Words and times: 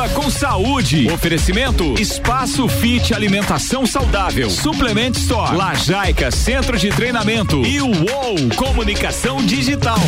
Viva 0.00 0.14
com 0.14 0.30
Saúde. 0.30 1.10
Oferecimento 1.12 1.94
Espaço 2.00 2.66
Fit 2.66 3.12
Alimentação 3.12 3.84
Saudável. 3.84 4.48
Suplement 4.48 5.10
Store. 5.10 5.54
Lajaica 5.54 6.30
Centro 6.30 6.78
de 6.78 6.88
Treinamento. 6.88 7.62
E 7.66 7.82
o 7.82 7.88
UOL 7.88 8.56
Comunicação 8.56 9.44
Digital. 9.44 9.98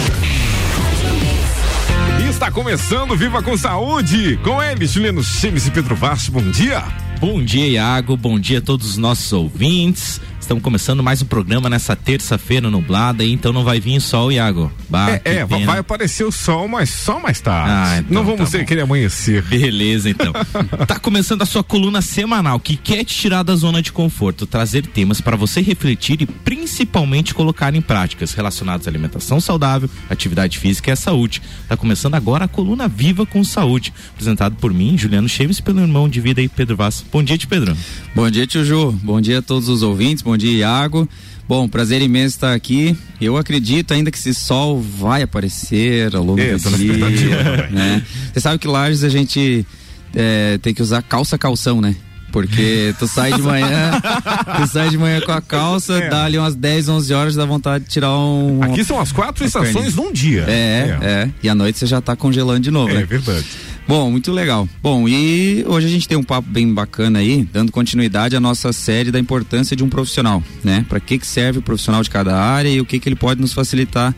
Está 2.27 2.51
começando 2.51 3.15
Viva 3.15 3.43
com 3.43 3.55
Saúde. 3.55 4.39
Com 4.43 4.63
ele, 4.63 4.87
Juliano 4.87 5.23
Chemes 5.23 5.67
e 5.67 5.71
Pedro 5.71 5.95
Vaz. 5.95 6.27
Bom 6.27 6.51
dia. 6.51 6.83
Bom 7.21 7.45
dia, 7.45 7.69
Iago. 7.69 8.17
Bom 8.17 8.41
dia 8.41 8.59
a 8.59 8.63
todos 8.63 8.93
os 8.93 8.97
nossos 8.97 9.31
ouvintes. 9.31 10.23
Estamos 10.53 10.65
começando 10.65 11.03
mais 11.03 11.23
um 11.23 11.25
programa 11.25 11.71
nessa 11.71 11.97
terça-feira 11.97 12.69
nublada, 12.69 13.25
então 13.25 13.55
não 13.55 13.65
vai 13.65 13.81
vir 13.81 13.99
sol, 14.03 14.31
Iago. 14.31 14.71
Bah, 14.87 15.19
é, 15.25 15.37
é 15.37 15.45
vai 15.47 15.79
aparecer 15.79 16.25
o 16.25 16.31
sol, 16.31 16.69
mas 16.69 16.91
só 16.91 17.19
mais 17.19 17.41
tarde. 17.41 17.71
Ah, 17.71 17.99
então, 18.01 18.13
não 18.13 18.23
vamos 18.23 18.51
tá 18.51 18.59
ter 18.59 18.65
aquele 18.65 18.83
amanhecer. 18.83 19.43
Beleza, 19.45 20.11
então. 20.11 20.31
tá 20.87 20.99
começando 20.99 21.41
a 21.41 21.47
sua 21.47 21.65
coluna 21.65 22.03
semanal 22.03 22.61
que 22.61 22.77
quer 22.77 23.03
te 23.03 23.15
tirar 23.15 23.43
da 23.43 23.55
zona 23.55 23.81
de 23.81 23.91
conforto, 23.93 24.45
trazer 24.45 24.85
temas 24.85 25.23
para 25.23 25.39
você 25.39 25.63
refletir 25.63 26.21
e 26.21 26.27
principalmente 26.27 27.33
colocar 27.33 27.75
em 27.75 27.81
práticas 27.81 28.35
relacionadas 28.35 28.87
à 28.87 28.91
alimentação 28.91 29.41
saudável, 29.41 29.89
atividade 30.11 30.59
física 30.59 30.91
e 30.91 30.93
à 30.93 30.97
saúde. 30.97 31.41
Tá 31.67 31.79
começando 31.79 32.15
agora 32.15 32.45
a 32.45 32.49
coluna 32.49 32.89
Viva 32.89 33.25
com 33.25 33.43
Saúde, 33.43 33.91
apresentado 34.11 34.57
por 34.57 34.71
mim, 34.71 34.99
Juliano 34.99 35.31
Cheves, 35.31 35.61
pelo 35.61 35.81
irmão 35.81 36.11
de 36.11 36.21
vida 36.21 36.43
aí, 36.43 36.49
Pedro 36.49 36.77
Vaz. 36.77 37.03
Bom 37.11 37.23
dia, 37.23 37.39
Pedro. 37.49 37.75
Bom 38.15 38.29
dia, 38.29 38.47
tio 38.47 38.63
Ju. 38.63 38.93
Bom 39.03 39.19
dia 39.19 39.39
a 39.39 39.43
todos 39.43 39.71
os 39.71 39.83
ouvintes. 39.83 40.23
Bom 40.23 40.33
Bom 40.33 40.37
dia, 40.43 40.59
Iago. 40.59 41.09
Bom, 41.49 41.69
prazer 41.69 42.03
imenso 42.03 42.37
estar 42.37 42.53
aqui. 42.53 42.97
Eu 43.21 43.37
acredito 43.37 43.93
ainda 43.93 44.11
que 44.11 44.19
esse 44.19 44.35
sol 44.35 44.81
vai 44.81 45.23
aparecer 45.23 46.15
ao 46.15 46.25
longo 46.25 46.41
é, 46.41 46.57
do 46.57 46.77
dia. 46.77 47.69
Né? 47.71 48.03
Você 48.33 48.41
sabe 48.41 48.59
que 48.59 48.67
Lages 48.67 49.05
a 49.05 49.09
gente 49.09 49.67
é, 50.15 50.59
tem 50.59 50.75
que 50.75 50.83
usar 50.83 51.03
calça 51.03 51.39
calção, 51.39 51.81
né? 51.81 51.95
Porque 52.33 52.95
tu 52.99 53.07
sai 53.07 53.35
de 53.35 53.43
manhã, 53.43 54.01
tu 54.57 54.67
sai 54.67 54.89
de 54.89 54.97
manhã 54.97 55.21
com 55.21 55.33
a 55.33 55.43
calça, 55.43 55.99
é. 55.99 56.09
dá 56.09 56.25
ali 56.25 56.39
umas 56.39 56.55
10, 56.55 56.89
11 56.89 57.13
horas, 57.13 57.35
dá 57.35 57.45
vontade 57.45 57.85
de 57.85 57.91
tirar 57.91 58.17
um. 58.17 58.63
Aqui 58.63 58.83
são 58.83 58.99
as 58.99 59.13
quatro 59.13 59.45
estações 59.45 59.95
num 59.95 60.11
dia. 60.11 60.47
É, 60.49 60.99
é, 61.03 61.07
é, 61.07 61.31
E 61.43 61.49
à 61.49 61.55
noite 61.55 61.79
você 61.79 61.87
já 61.87 62.01
tá 62.01 62.17
congelando 62.17 62.61
de 62.61 62.71
novo, 62.71 62.91
é, 62.91 62.95
né? 62.95 63.03
É 63.03 63.05
verdade. 63.05 63.47
Bom, 63.87 64.11
muito 64.11 64.33
legal. 64.33 64.69
Bom, 64.83 65.09
e 65.09 65.65
hoje 65.67 65.87
a 65.87 65.91
gente 65.91 66.09
tem 66.09 66.17
um 66.17 66.23
papo 66.23 66.49
bem 66.49 66.73
bacana 66.73 67.19
aí, 67.19 67.47
dando 67.53 67.73
continuidade 67.73 68.37
à 68.37 68.41
nossa 68.41 68.73
série 68.73 69.11
da 69.11 69.19
importância 69.19 69.77
de 69.77 69.83
um 69.83 69.89
profissional, 69.89 70.43
né? 70.63 70.87
Para 70.89 71.01
que 71.01 71.19
que 71.19 71.27
serve 71.27 71.59
o 71.59 71.63
profissional 71.63 72.03
de 72.03 72.09
cada 72.09 72.37
área 72.37 72.69
e 72.69 72.81
o 72.81 72.87
que 72.87 72.99
que 72.99 73.09
ele 73.09 73.17
pode 73.17 73.41
nos 73.41 73.53
facilitar 73.53 74.15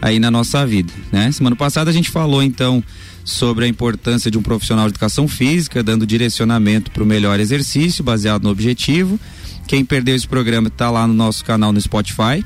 aí 0.00 0.20
na 0.20 0.30
nossa 0.30 0.66
vida, 0.66 0.92
né? 1.10 1.32
Semana 1.32 1.56
passada 1.56 1.90
a 1.90 1.92
gente 1.92 2.10
falou 2.10 2.42
então 2.42 2.84
sobre 3.24 3.64
a 3.64 3.68
importância 3.68 4.30
de 4.30 4.38
um 4.38 4.42
profissional 4.42 4.86
de 4.86 4.92
educação 4.92 5.26
física, 5.26 5.82
dando 5.82 6.06
direcionamento 6.06 6.90
para 6.90 7.02
o 7.02 7.06
melhor 7.06 7.40
exercício 7.40 8.04
baseado 8.04 8.44
no 8.44 8.50
objetivo. 8.50 9.18
Quem 9.66 9.84
perdeu 9.84 10.14
esse 10.14 10.28
programa 10.28 10.68
está 10.68 10.90
lá 10.90 11.06
no 11.06 11.14
nosso 11.14 11.44
canal 11.44 11.72
no 11.72 11.80
Spotify. 11.80 12.44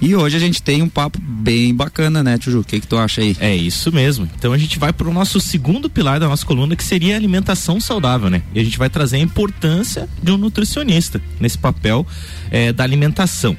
E 0.00 0.16
hoje 0.16 0.36
a 0.36 0.40
gente 0.40 0.62
tem 0.62 0.80
um 0.82 0.88
papo 0.88 1.18
bem 1.20 1.74
bacana, 1.74 2.22
né, 2.22 2.38
Tiju? 2.38 2.60
O 2.60 2.64
que, 2.64 2.80
que 2.80 2.86
tu 2.86 2.96
acha 2.96 3.20
aí? 3.20 3.36
É 3.38 3.54
isso 3.54 3.92
mesmo. 3.92 4.28
Então 4.38 4.52
a 4.52 4.58
gente 4.58 4.78
vai 4.78 4.92
para 4.92 5.06
o 5.06 5.12
nosso 5.12 5.38
segundo 5.40 5.90
pilar 5.90 6.18
da 6.18 6.26
nossa 6.26 6.46
coluna, 6.46 6.74
que 6.74 6.82
seria 6.82 7.14
a 7.14 7.16
alimentação 7.18 7.78
saudável, 7.78 8.30
né? 8.30 8.42
E 8.54 8.60
a 8.60 8.64
gente 8.64 8.78
vai 8.78 8.88
trazer 8.88 9.16
a 9.16 9.20
importância 9.20 10.08
de 10.22 10.32
um 10.32 10.38
nutricionista 10.38 11.20
nesse 11.38 11.58
papel 11.58 12.06
é, 12.50 12.72
da 12.72 12.82
alimentação. 12.82 13.56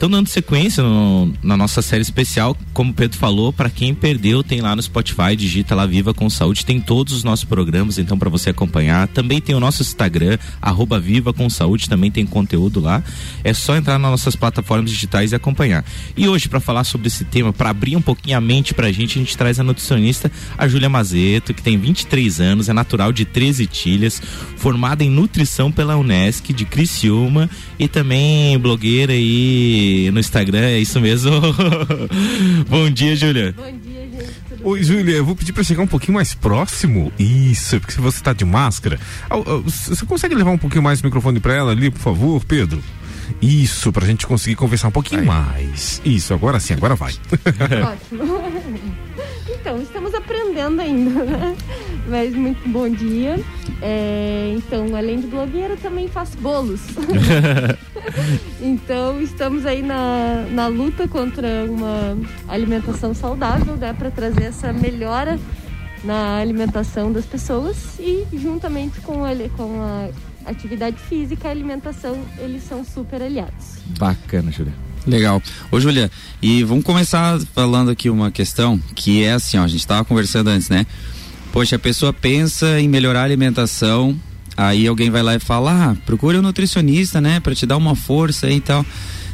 Então, 0.00 0.08
dando 0.08 0.28
sequência 0.28 0.82
no, 0.82 1.30
na 1.42 1.58
nossa 1.58 1.82
série 1.82 2.00
especial, 2.00 2.56
como 2.72 2.90
o 2.90 2.94
Pedro 2.94 3.18
falou, 3.18 3.52
para 3.52 3.68
quem 3.68 3.94
perdeu, 3.94 4.42
tem 4.42 4.62
lá 4.62 4.74
no 4.74 4.82
Spotify, 4.82 5.36
digita 5.36 5.74
lá 5.74 5.84
Viva 5.84 6.14
com 6.14 6.30
Saúde, 6.30 6.64
tem 6.64 6.80
todos 6.80 7.12
os 7.12 7.22
nossos 7.22 7.44
programas, 7.44 7.98
então 7.98 8.18
para 8.18 8.30
você 8.30 8.48
acompanhar. 8.48 9.08
Também 9.08 9.42
tem 9.42 9.54
o 9.54 9.60
nosso 9.60 9.82
Instagram, 9.82 10.38
arroba 10.62 10.98
Viva 10.98 11.34
com 11.34 11.50
Saúde, 11.50 11.86
também 11.86 12.10
tem 12.10 12.24
conteúdo 12.24 12.80
lá. 12.80 13.04
É 13.44 13.52
só 13.52 13.76
entrar 13.76 13.98
nas 13.98 14.10
nossas 14.10 14.34
plataformas 14.34 14.90
digitais 14.90 15.32
e 15.32 15.34
acompanhar. 15.34 15.84
E 16.16 16.26
hoje, 16.26 16.48
para 16.48 16.60
falar 16.60 16.84
sobre 16.84 17.08
esse 17.08 17.26
tema, 17.26 17.52
para 17.52 17.68
abrir 17.68 17.94
um 17.94 18.00
pouquinho 18.00 18.38
a 18.38 18.40
mente 18.40 18.72
pra 18.72 18.90
gente, 18.90 19.18
a 19.18 19.22
gente 19.22 19.36
traz 19.36 19.60
a 19.60 19.62
nutricionista, 19.62 20.32
a 20.56 20.66
Júlia 20.66 20.88
Mazeto, 20.88 21.52
que 21.52 21.62
tem 21.62 21.76
23 21.76 22.40
anos, 22.40 22.70
é 22.70 22.72
natural 22.72 23.12
de 23.12 23.26
13 23.26 23.66
Tilhas, 23.66 24.22
formada 24.56 25.04
em 25.04 25.10
nutrição 25.10 25.70
pela 25.70 25.98
Unesc 25.98 26.54
de 26.54 26.64
Criciúma 26.64 27.50
e 27.78 27.86
também 27.86 28.58
blogueira 28.58 29.12
e 29.14 29.89
no 30.12 30.20
Instagram, 30.20 30.60
é 30.60 30.78
isso 30.78 31.00
mesmo? 31.00 31.32
Bom 32.68 32.90
dia, 32.90 33.14
Júlia. 33.16 33.54
Bom 33.56 33.70
dia, 33.78 34.02
gente. 34.02 34.30
Oi, 34.62 34.82
Júlia, 34.82 35.16
eu 35.16 35.24
vou 35.24 35.34
pedir 35.34 35.52
para 35.52 35.62
chegar 35.64 35.82
um 35.82 35.86
pouquinho 35.86 36.14
mais 36.14 36.34
próximo. 36.34 37.10
Isso, 37.18 37.80
porque 37.80 37.92
se 37.94 38.00
você 38.00 38.22
tá 38.22 38.32
de 38.32 38.44
máscara. 38.44 38.98
Você 39.64 40.04
consegue 40.04 40.34
levar 40.34 40.50
um 40.50 40.58
pouquinho 40.58 40.82
mais 40.82 41.00
o 41.00 41.04
microfone 41.06 41.40
para 41.40 41.54
ela 41.54 41.72
ali, 41.72 41.90
por 41.90 42.00
favor, 42.00 42.44
Pedro? 42.44 42.82
Isso, 43.40 43.92
pra 43.92 44.06
gente 44.06 44.26
conseguir 44.26 44.56
conversar 44.56 44.88
um 44.88 44.90
pouquinho 44.90 45.20
Aí. 45.20 45.26
mais. 45.26 46.02
Isso, 46.04 46.34
agora 46.34 46.60
sim, 46.60 46.74
agora 46.74 46.94
vai. 46.94 47.12
Ótimo. 47.92 48.40
Então, 49.60 49.82
estamos 49.82 50.14
aprendendo 50.14 50.80
ainda, 50.80 51.22
né? 51.22 51.56
Mas 52.06 52.34
muito 52.34 52.68
bom 52.68 52.88
dia. 52.88 53.42
É, 53.82 54.52
então, 54.56 54.94
além 54.96 55.20
de 55.20 55.26
blogueira, 55.26 55.76
também 55.76 56.08
faço 56.08 56.36
bolos. 56.38 56.80
então, 58.60 59.20
estamos 59.20 59.64
aí 59.64 59.82
na, 59.82 60.46
na 60.50 60.66
luta 60.66 61.06
contra 61.08 61.64
uma 61.68 62.16
alimentação 62.48 63.14
saudável, 63.14 63.76
né? 63.76 63.92
Para 63.92 64.10
trazer 64.10 64.44
essa 64.44 64.72
melhora 64.72 65.38
na 66.04 66.38
alimentação 66.38 67.12
das 67.12 67.26
pessoas 67.26 67.98
e 67.98 68.26
juntamente 68.32 69.00
com, 69.00 69.26
ele, 69.26 69.50
com 69.56 69.80
a 69.82 70.08
atividade 70.50 70.96
física 70.98 71.48
e 71.48 71.50
alimentação, 71.50 72.18
eles 72.38 72.62
são 72.62 72.84
super 72.84 73.22
aliados. 73.22 73.78
Bacana, 73.98 74.50
Julia. 74.50 74.74
Legal. 75.06 75.42
Ô, 75.70 75.80
Júlia, 75.80 76.10
e 76.42 76.62
vamos 76.62 76.84
começar 76.84 77.38
falando 77.54 77.90
aqui 77.90 78.10
uma 78.10 78.30
questão 78.30 78.78
que 78.94 79.24
é 79.24 79.32
assim, 79.32 79.58
ó, 79.58 79.64
a 79.64 79.68
gente 79.68 79.80
estava 79.80 80.04
conversando 80.04 80.48
antes, 80.48 80.68
né? 80.68 80.86
Poxa, 81.52 81.76
a 81.76 81.78
pessoa 81.78 82.12
pensa 82.12 82.80
em 82.80 82.88
melhorar 82.88 83.22
a 83.22 83.24
alimentação, 83.24 84.16
aí 84.56 84.86
alguém 84.86 85.10
vai 85.10 85.22
lá 85.22 85.34
e 85.34 85.40
fala, 85.40 85.90
ah, 85.90 85.96
procure 86.06 86.38
um 86.38 86.42
nutricionista, 86.42 87.20
né, 87.20 87.40
para 87.40 87.54
te 87.54 87.66
dar 87.66 87.76
uma 87.76 87.96
força 87.96 88.48
e 88.48 88.60
tal. 88.60 88.86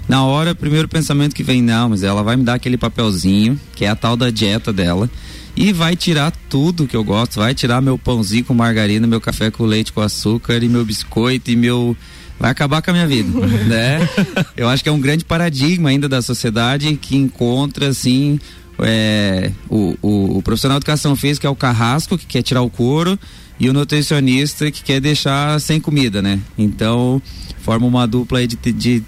Na 0.08 0.24
hora, 0.24 0.52
o 0.52 0.56
primeiro 0.56 0.88
pensamento 0.88 1.34
que 1.34 1.42
vem, 1.42 1.60
não, 1.60 1.90
mas 1.90 2.02
ela 2.02 2.22
vai 2.22 2.36
me 2.36 2.44
dar 2.44 2.54
aquele 2.54 2.78
papelzinho, 2.78 3.60
que 3.74 3.84
é 3.84 3.88
a 3.88 3.96
tal 3.96 4.16
da 4.16 4.30
dieta 4.30 4.72
dela, 4.72 5.10
e 5.56 5.72
vai 5.72 5.96
tirar 5.96 6.32
tudo 6.48 6.86
que 6.86 6.96
eu 6.96 7.04
gosto, 7.04 7.40
vai 7.40 7.54
tirar 7.54 7.80
meu 7.80 7.98
pãozinho 7.98 8.44
com 8.44 8.54
margarina, 8.54 9.06
meu 9.06 9.20
café 9.20 9.50
com 9.50 9.64
leite 9.64 9.92
com 9.92 10.00
açúcar 10.00 10.62
e 10.62 10.68
meu 10.68 10.84
biscoito 10.84 11.50
e 11.50 11.56
meu 11.56 11.96
vai 12.38 12.50
acabar 12.50 12.82
com 12.82 12.90
a 12.90 12.94
minha 12.94 13.06
vida, 13.06 13.46
né? 13.66 14.08
Eu 14.56 14.68
acho 14.68 14.82
que 14.82 14.88
é 14.88 14.92
um 14.92 15.00
grande 15.00 15.24
paradigma 15.24 15.88
ainda 15.88 16.08
da 16.08 16.20
sociedade 16.20 16.94
que 16.96 17.16
encontra 17.16 17.88
assim 17.88 18.38
é, 18.80 19.52
o, 19.68 19.96
o, 20.02 20.38
o, 20.38 20.42
profissional 20.42 20.78
de 20.78 20.84
educação 20.84 21.16
física 21.16 21.46
é 21.46 21.50
o 21.50 21.56
carrasco 21.56 22.18
que 22.18 22.26
quer 22.26 22.42
tirar 22.42 22.62
o 22.62 22.70
couro 22.70 23.18
e 23.58 23.70
o 23.70 23.72
nutricionista 23.72 24.70
que 24.70 24.82
quer 24.82 25.00
deixar 25.00 25.60
sem 25.60 25.80
comida, 25.80 26.20
né? 26.20 26.38
Então 26.58 27.22
forma 27.62 27.86
uma 27.86 28.06
dupla 28.06 28.38
aí 28.40 28.46
de, 28.46 28.56
de 28.72 29.02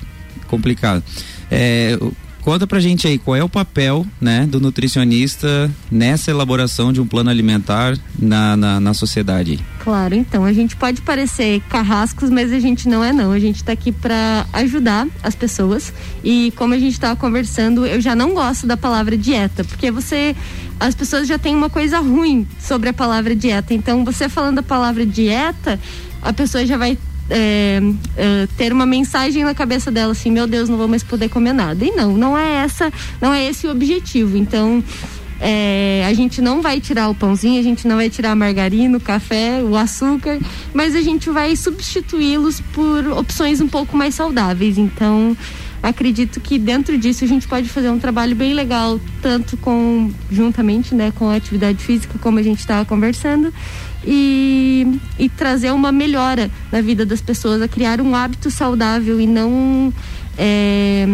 complicado. 0.46 1.02
É, 1.50 1.98
Conta 2.42 2.66
pra 2.66 2.80
gente 2.80 3.06
aí 3.06 3.18
qual 3.18 3.36
é 3.36 3.42
o 3.42 3.48
papel 3.48 4.06
né, 4.20 4.46
do 4.46 4.60
nutricionista 4.60 5.70
nessa 5.90 6.30
elaboração 6.30 6.92
de 6.92 7.00
um 7.00 7.06
plano 7.06 7.30
alimentar 7.30 7.96
na, 8.18 8.56
na, 8.56 8.80
na 8.80 8.94
sociedade. 8.94 9.58
Claro, 9.80 10.14
então 10.14 10.44
a 10.44 10.52
gente 10.52 10.76
pode 10.76 11.02
parecer 11.02 11.60
carrascos, 11.68 12.30
mas 12.30 12.52
a 12.52 12.58
gente 12.58 12.88
não 12.88 13.02
é 13.02 13.12
não. 13.12 13.32
A 13.32 13.38
gente 13.38 13.56
está 13.56 13.72
aqui 13.72 13.92
para 13.92 14.46
ajudar 14.52 15.06
as 15.22 15.34
pessoas 15.34 15.92
e 16.22 16.52
como 16.56 16.74
a 16.74 16.78
gente 16.78 16.92
estava 16.92 17.16
conversando, 17.16 17.86
eu 17.86 18.00
já 18.00 18.14
não 18.14 18.34
gosto 18.34 18.66
da 18.66 18.76
palavra 18.76 19.16
dieta, 19.16 19.64
porque 19.64 19.90
você 19.90 20.34
as 20.80 20.94
pessoas 20.94 21.26
já 21.26 21.38
têm 21.38 21.56
uma 21.56 21.68
coisa 21.68 21.98
ruim 21.98 22.46
sobre 22.60 22.88
a 22.88 22.92
palavra 22.92 23.34
dieta. 23.34 23.74
Então 23.74 24.04
você 24.04 24.28
falando 24.28 24.60
a 24.60 24.62
palavra 24.62 25.04
dieta, 25.04 25.78
a 26.22 26.32
pessoa 26.32 26.64
já 26.64 26.76
vai 26.76 26.96
é, 27.30 27.80
é, 28.16 28.48
ter 28.56 28.72
uma 28.72 28.86
mensagem 28.86 29.44
na 29.44 29.54
cabeça 29.54 29.90
dela 29.90 30.12
assim, 30.12 30.30
meu 30.30 30.46
Deus, 30.46 30.68
não 30.68 30.76
vou 30.76 30.88
mais 30.88 31.02
poder 31.02 31.28
comer 31.28 31.52
nada. 31.52 31.84
E 31.84 31.90
não, 31.90 32.16
não 32.16 32.36
é 32.38 32.64
essa, 32.64 32.92
não 33.20 33.32
é 33.32 33.44
esse 33.44 33.66
o 33.66 33.70
objetivo. 33.70 34.36
Então, 34.36 34.82
é, 35.40 36.04
a 36.06 36.12
gente 36.12 36.40
não 36.40 36.60
vai 36.60 36.80
tirar 36.80 37.08
o 37.08 37.14
pãozinho, 37.14 37.60
a 37.60 37.62
gente 37.62 37.86
não 37.86 37.96
vai 37.96 38.10
tirar 38.10 38.32
a 38.32 38.34
margarina, 38.34 38.96
o 38.96 39.00
café, 39.00 39.62
o 39.62 39.76
açúcar, 39.76 40.38
mas 40.74 40.94
a 40.94 41.00
gente 41.00 41.30
vai 41.30 41.54
substituí-los 41.54 42.60
por 42.72 43.06
opções 43.08 43.60
um 43.60 43.68
pouco 43.68 43.96
mais 43.96 44.14
saudáveis. 44.14 44.78
Então, 44.78 45.36
acredito 45.82 46.40
que 46.40 46.58
dentro 46.58 46.98
disso 46.98 47.24
a 47.24 47.28
gente 47.28 47.46
pode 47.46 47.68
fazer 47.68 47.88
um 47.90 47.98
trabalho 47.98 48.34
bem 48.34 48.52
legal, 48.52 49.00
tanto 49.22 49.56
com 49.56 50.10
juntamente, 50.30 50.94
né, 50.94 51.12
com 51.16 51.28
a 51.28 51.36
atividade 51.36 51.78
física, 51.84 52.18
como 52.18 52.38
a 52.38 52.42
gente 52.42 52.58
estava 52.58 52.84
conversando, 52.84 53.52
e, 54.04 54.57
e 55.18 55.28
trazer 55.28 55.72
uma 55.72 55.92
melhora 55.92 56.50
na 56.70 56.80
vida 56.80 57.04
das 57.04 57.20
pessoas, 57.20 57.60
a 57.62 57.68
criar 57.68 58.00
um 58.00 58.14
hábito 58.14 58.50
saudável 58.50 59.20
e 59.20 59.26
não 59.26 59.92
é, 60.36 61.08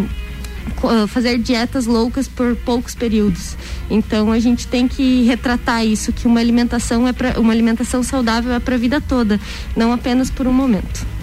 uh, 0.83 1.07
fazer 1.07 1.37
dietas 1.37 1.85
loucas 1.85 2.27
por 2.27 2.55
poucos 2.55 2.95
períodos. 2.95 3.57
Então 3.89 4.31
a 4.31 4.39
gente 4.39 4.67
tem 4.67 4.87
que 4.87 5.23
retratar 5.23 5.85
isso 5.85 6.11
que 6.11 6.27
uma 6.27 6.39
alimentação 6.39 7.07
é 7.07 7.13
para 7.13 7.39
uma 7.39 7.53
alimentação 7.53 8.03
saudável 8.03 8.53
é 8.53 8.59
para 8.59 8.75
a 8.75 8.77
vida 8.77 8.99
toda, 9.01 9.39
não 9.75 9.91
apenas 9.91 10.29
por 10.29 10.47
um 10.47 10.53
momento. 10.53 11.14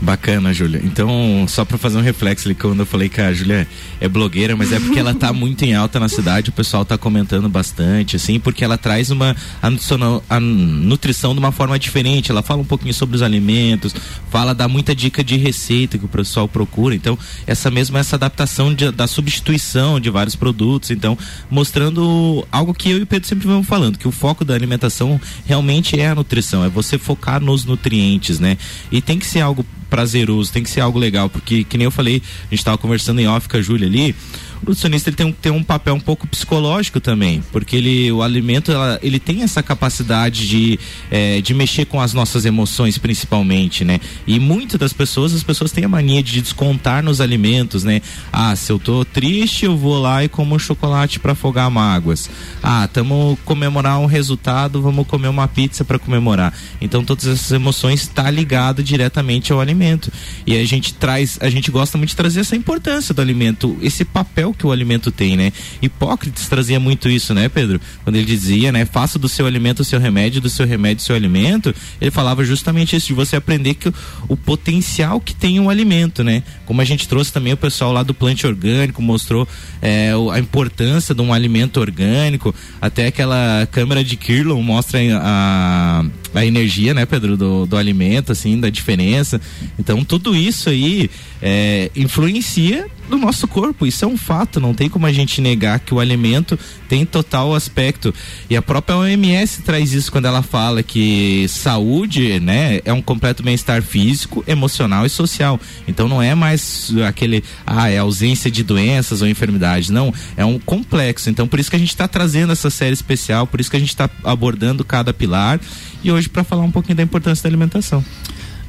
Bacana, 0.00 0.54
Júlia. 0.54 0.80
Então, 0.84 1.44
só 1.48 1.64
para 1.64 1.76
fazer 1.76 1.98
um 1.98 2.00
reflexo 2.00 2.46
ali, 2.46 2.54
quando 2.54 2.80
eu 2.80 2.86
falei 2.86 3.08
que 3.08 3.20
a 3.20 3.32
Júlia 3.32 3.66
é 4.00 4.08
blogueira, 4.08 4.54
mas 4.54 4.72
é 4.72 4.78
porque 4.78 4.98
ela 4.98 5.12
tá 5.12 5.32
muito 5.32 5.64
em 5.64 5.74
alta 5.74 5.98
na 5.98 6.08
cidade, 6.08 6.50
o 6.50 6.52
pessoal 6.52 6.84
tá 6.84 6.96
comentando 6.96 7.48
bastante, 7.48 8.14
assim, 8.14 8.38
porque 8.38 8.64
ela 8.64 8.78
traz 8.78 9.10
uma 9.10 9.34
a 9.60 10.40
nutrição, 10.40 11.32
de 11.32 11.40
uma 11.40 11.50
forma 11.50 11.76
diferente. 11.78 12.30
Ela 12.30 12.42
fala 12.42 12.62
um 12.62 12.64
pouquinho 12.64 12.94
sobre 12.94 13.16
os 13.16 13.22
alimentos, 13.22 13.92
fala, 14.30 14.54
dá 14.54 14.68
muita 14.68 14.94
dica 14.94 15.24
de 15.24 15.36
receita 15.36 15.98
que 15.98 16.04
o 16.04 16.08
pessoal 16.08 16.46
procura. 16.46 16.94
Então, 16.94 17.18
essa 17.44 17.68
mesma 17.68 17.98
essa 17.98 18.14
adaptação 18.14 18.72
de, 18.72 18.92
da 18.92 19.08
substituição 19.08 19.98
de 19.98 20.10
vários 20.10 20.36
produtos, 20.36 20.92
então, 20.92 21.18
mostrando 21.50 22.46
algo 22.52 22.72
que 22.72 22.90
eu 22.90 22.98
e 22.98 23.02
o 23.02 23.06
Pedro 23.06 23.28
sempre 23.28 23.48
vamos 23.48 23.66
falando, 23.66 23.98
que 23.98 24.06
o 24.06 24.12
foco 24.12 24.44
da 24.44 24.54
alimentação 24.54 25.20
realmente 25.44 25.98
é 25.98 26.08
a 26.08 26.14
nutrição, 26.14 26.64
é 26.64 26.68
você 26.68 26.96
focar 26.98 27.40
nos 27.40 27.64
nutrientes, 27.64 28.38
né? 28.38 28.56
E 28.92 29.02
tem 29.02 29.18
que 29.18 29.26
ser 29.26 29.40
algo 29.40 29.66
prazeroso, 29.88 30.52
tem 30.52 30.62
que 30.62 30.70
ser 30.70 30.80
algo 30.80 30.98
legal, 30.98 31.28
porque, 31.28 31.64
que 31.64 31.76
nem 31.76 31.84
eu 31.84 31.90
falei, 31.90 32.22
a 32.42 32.50
gente 32.50 32.60
estava 32.60 32.78
conversando 32.78 33.20
em 33.20 33.28
off 33.28 33.48
com 33.48 33.56
a 33.56 33.62
Júlia 33.62 33.86
ali, 33.86 34.14
o 34.62 34.70
nutricionista 34.70 35.10
ele 35.10 35.16
tem, 35.16 35.26
um, 35.26 35.32
tem 35.32 35.52
um 35.52 35.62
papel 35.62 35.94
um 35.94 36.00
pouco 36.00 36.26
psicológico 36.26 37.00
também, 37.00 37.42
porque 37.52 37.76
ele, 37.76 38.10
o 38.12 38.22
alimento 38.22 38.72
ela, 38.72 38.98
ele 39.02 39.18
tem 39.18 39.42
essa 39.42 39.62
capacidade 39.62 40.48
de, 40.48 40.78
é, 41.10 41.40
de 41.40 41.54
mexer 41.54 41.84
com 41.86 42.00
as 42.00 42.12
nossas 42.12 42.44
emoções 42.44 42.98
principalmente, 42.98 43.84
né? 43.84 44.00
E 44.26 44.38
muitas 44.38 44.78
das 44.78 44.92
pessoas, 44.92 45.34
as 45.34 45.42
pessoas 45.42 45.72
têm 45.72 45.84
a 45.84 45.88
mania 45.88 46.22
de 46.22 46.40
descontar 46.40 47.02
nos 47.02 47.20
alimentos, 47.20 47.84
né? 47.84 48.00
Ah, 48.32 48.54
se 48.56 48.70
eu 48.72 48.78
tô 48.78 49.04
triste, 49.04 49.64
eu 49.64 49.76
vou 49.76 50.00
lá 50.00 50.24
e 50.24 50.28
como 50.28 50.54
um 50.54 50.58
chocolate 50.58 51.18
para 51.18 51.32
afogar 51.32 51.70
mágoas. 51.70 52.28
Ah, 52.62 52.84
estamos 52.84 53.38
comemorar 53.44 53.98
um 53.98 54.06
resultado, 54.06 54.82
vamos 54.82 55.06
comer 55.06 55.28
uma 55.28 55.48
pizza 55.48 55.84
para 55.84 55.98
comemorar. 55.98 56.52
Então 56.80 57.04
todas 57.04 57.26
essas 57.26 57.52
emoções 57.52 58.06
tá 58.06 58.30
ligado 58.30 58.82
diretamente 58.82 59.52
ao 59.52 59.60
alimento. 59.60 60.12
E 60.46 60.56
a 60.56 60.64
gente 60.64 60.94
traz, 60.94 61.38
a 61.40 61.48
gente 61.48 61.70
gosta 61.70 61.96
muito 61.96 62.10
de 62.10 62.16
trazer 62.16 62.40
essa 62.40 62.56
importância 62.56 63.14
do 63.14 63.22
alimento, 63.22 63.76
esse 63.80 64.04
papel 64.04 64.47
papel 64.48 64.54
que 64.54 64.66
o 64.66 64.72
alimento 64.72 65.10
tem, 65.10 65.36
né? 65.36 65.52
Hipócrates 65.80 66.48
trazia 66.48 66.80
muito 66.80 67.08
isso, 67.08 67.34
né, 67.34 67.48
Pedro? 67.48 67.80
Quando 68.04 68.16
ele 68.16 68.24
dizia, 68.24 68.72
né, 68.72 68.84
faça 68.84 69.18
do 69.18 69.28
seu 69.28 69.46
alimento 69.46 69.80
o 69.80 69.84
seu 69.84 70.00
remédio, 70.00 70.40
do 70.40 70.48
seu 70.48 70.66
remédio 70.66 71.02
o 71.02 71.04
seu 71.04 71.16
alimento, 71.16 71.74
ele 72.00 72.10
falava 72.10 72.44
justamente 72.44 72.96
isso, 72.96 73.08
de 73.08 73.14
você 73.14 73.36
aprender 73.36 73.74
que 73.74 73.88
o, 73.88 73.94
o 74.28 74.36
potencial 74.36 75.20
que 75.20 75.34
tem 75.34 75.60
um 75.60 75.70
alimento, 75.70 76.22
né? 76.24 76.42
Como 76.66 76.80
a 76.80 76.84
gente 76.84 77.08
trouxe 77.08 77.32
também 77.32 77.52
o 77.52 77.56
pessoal 77.56 77.92
lá 77.92 78.02
do 78.02 78.14
plante 78.14 78.46
orgânico, 78.46 79.02
mostrou 79.02 79.46
é, 79.80 80.12
a 80.32 80.38
importância 80.38 81.14
de 81.14 81.22
um 81.22 81.32
alimento 81.32 81.80
orgânico, 81.80 82.54
até 82.80 83.06
aquela 83.06 83.66
câmera 83.70 84.02
de 84.02 84.16
Kirlon 84.16 84.62
mostra 84.62 84.98
a, 85.20 86.04
a 86.34 86.44
energia, 86.46 86.94
né, 86.94 87.06
Pedro, 87.06 87.36
do, 87.36 87.66
do 87.66 87.76
alimento, 87.76 88.32
assim, 88.32 88.58
da 88.58 88.70
diferença. 88.70 89.40
Então, 89.78 90.04
tudo 90.04 90.34
isso 90.34 90.68
aí 90.68 91.10
é, 91.42 91.90
influencia 91.94 92.86
do 93.08 93.16
nosso 93.16 93.48
corpo. 93.48 93.86
Isso 93.86 94.04
é 94.04 94.08
um 94.08 94.16
fato, 94.16 94.60
não 94.60 94.74
tem 94.74 94.88
como 94.88 95.06
a 95.06 95.12
gente 95.12 95.40
negar 95.40 95.80
que 95.80 95.94
o 95.94 96.00
alimento 96.00 96.58
tem 96.88 97.04
total 97.04 97.54
aspecto. 97.54 98.14
E 98.48 98.56
a 98.56 98.62
própria 98.62 98.96
OMS 98.96 99.62
traz 99.62 99.92
isso 99.92 100.12
quando 100.12 100.26
ela 100.26 100.42
fala 100.42 100.82
que 100.82 101.46
saúde, 101.48 102.38
né, 102.40 102.80
é 102.84 102.92
um 102.92 103.00
completo 103.00 103.42
bem-estar 103.42 103.82
físico, 103.82 104.44
emocional 104.46 105.06
e 105.06 105.08
social. 105.08 105.58
Então 105.86 106.08
não 106.08 106.22
é 106.22 106.34
mais 106.34 106.92
aquele, 107.06 107.42
ah, 107.66 107.88
é 107.88 107.98
ausência 107.98 108.50
de 108.50 108.62
doenças 108.62 109.22
ou 109.22 109.28
enfermidades. 109.28 109.88
Não, 109.90 110.12
é 110.36 110.44
um 110.44 110.58
complexo. 110.58 111.30
Então 111.30 111.48
por 111.48 111.58
isso 111.58 111.70
que 111.70 111.76
a 111.76 111.80
gente 111.80 111.90
está 111.90 112.06
trazendo 112.06 112.52
essa 112.52 112.70
série 112.70 112.94
especial, 112.94 113.46
por 113.46 113.60
isso 113.60 113.70
que 113.70 113.76
a 113.76 113.80
gente 113.80 113.90
está 113.90 114.08
abordando 114.22 114.84
cada 114.84 115.12
pilar 115.12 115.60
e 116.02 116.12
hoje 116.12 116.28
para 116.28 116.44
falar 116.44 116.62
um 116.62 116.70
pouquinho 116.70 116.96
da 116.96 117.02
importância 117.02 117.42
da 117.42 117.48
alimentação. 117.48 118.04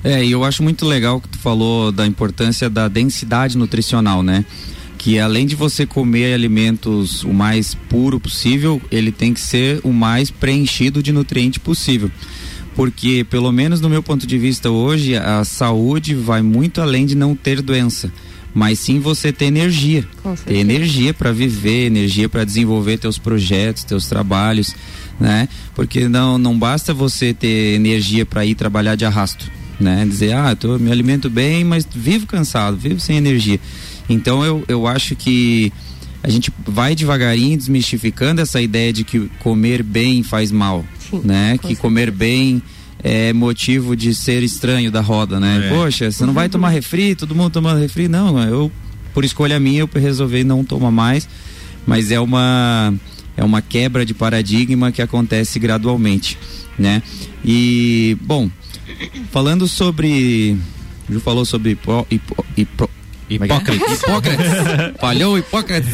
É, 0.03 0.23
e 0.23 0.31
eu 0.31 0.43
acho 0.43 0.63
muito 0.63 0.85
legal 0.85 1.19
que 1.19 1.27
tu 1.27 1.37
falou 1.37 1.91
da 1.91 2.07
importância 2.07 2.69
da 2.69 2.87
densidade 2.87 3.57
nutricional, 3.57 4.23
né? 4.23 4.45
Que 4.97 5.19
além 5.19 5.45
de 5.45 5.55
você 5.55 5.85
comer 5.85 6.33
alimentos 6.33 7.23
o 7.23 7.33
mais 7.33 7.73
puro 7.73 8.19
possível, 8.19 8.81
ele 8.91 9.11
tem 9.11 9.33
que 9.33 9.39
ser 9.39 9.79
o 9.83 9.91
mais 9.91 10.31
preenchido 10.31 11.03
de 11.03 11.11
nutriente 11.11 11.59
possível. 11.59 12.09
Porque, 12.75 13.25
pelo 13.29 13.51
menos 13.51 13.81
no 13.81 13.89
meu 13.89 14.01
ponto 14.01 14.25
de 14.25 14.37
vista 14.37 14.69
hoje, 14.69 15.15
a 15.15 15.43
saúde 15.43 16.15
vai 16.15 16.41
muito 16.41 16.81
além 16.81 17.05
de 17.05 17.15
não 17.15 17.35
ter 17.35 17.61
doença 17.61 18.11
mas 18.51 18.79
sim 18.79 18.99
você 18.99 19.31
ter 19.31 19.45
energia, 19.45 20.03
ter 20.43 20.55
energia 20.55 21.13
para 21.13 21.31
viver, 21.31 21.85
energia 21.85 22.27
para 22.27 22.43
desenvolver 22.43 22.97
teus 22.97 23.19
projetos, 23.19 23.83
teus 23.83 24.07
trabalhos, 24.07 24.75
né? 25.19 25.47
Porque 25.75 26.07
não 26.07 26.39
não 26.39 26.57
basta 26.57 26.91
você 26.91 27.31
ter 27.31 27.75
energia 27.75 28.25
para 28.25 28.43
ir 28.43 28.55
trabalhar 28.55 28.95
de 28.95 29.05
arrasto 29.05 29.58
né? 29.79 30.05
Dizer, 30.07 30.33
ah, 30.33 30.55
tô, 30.55 30.77
me 30.77 30.91
alimento 30.91 31.29
bem, 31.29 31.63
mas 31.63 31.87
vivo 31.89 32.27
cansado, 32.27 32.75
vivo 32.77 32.99
sem 32.99 33.17
energia. 33.17 33.59
Então 34.09 34.43
eu, 34.43 34.63
eu 34.67 34.87
acho 34.87 35.15
que 35.15 35.71
a 36.21 36.29
gente 36.29 36.51
vai 36.67 36.95
devagarinho 36.95 37.57
desmistificando 37.57 38.41
essa 38.41 38.61
ideia 38.61 38.91
de 38.91 39.03
que 39.03 39.29
comer 39.39 39.81
bem 39.83 40.21
faz 40.23 40.51
mal, 40.51 40.83
Sim, 41.09 41.21
né? 41.23 41.51
Que 41.53 41.67
certeza. 41.67 41.81
comer 41.81 42.11
bem 42.11 42.61
é 43.01 43.31
motivo 43.31 43.95
de 43.95 44.13
ser 44.13 44.43
estranho 44.43 44.91
da 44.91 44.99
roda, 44.99 45.39
né? 45.39 45.67
É. 45.67 45.69
Poxa, 45.69 46.11
você 46.11 46.25
não 46.25 46.33
vai 46.33 46.49
tomar 46.49 46.69
refri, 46.69 47.15
todo 47.15 47.33
mundo 47.33 47.51
tomando 47.51 47.79
refri? 47.79 48.07
Não, 48.07 48.41
eu 48.43 48.71
por 49.13 49.23
escolha 49.23 49.59
minha 49.59 49.81
eu 49.81 49.89
resolvi 49.93 50.43
não 50.43 50.63
tomar 50.63 50.91
mais, 50.91 51.27
mas 51.85 52.11
é 52.11 52.19
uma 52.19 52.93
é 53.37 53.43
uma 53.43 53.61
quebra 53.61 54.05
de 54.05 54.13
paradigma 54.13 54.91
que 54.91 55.01
acontece 55.01 55.59
gradualmente, 55.59 56.37
né? 56.77 57.01
E 57.43 58.17
bom, 58.21 58.49
Falando 59.31 59.67
sobre. 59.67 60.57
O 61.07 61.13
Ju 61.13 61.19
falou 61.19 61.45
sobre 61.45 61.71
hipo, 61.71 62.05
hipo, 62.09 62.45
hipo, 62.55 62.89
Hipócrates. 63.29 64.01
Hipócrates. 64.01 64.45
Falhou, 64.99 65.37
Hipócrates. 65.37 65.89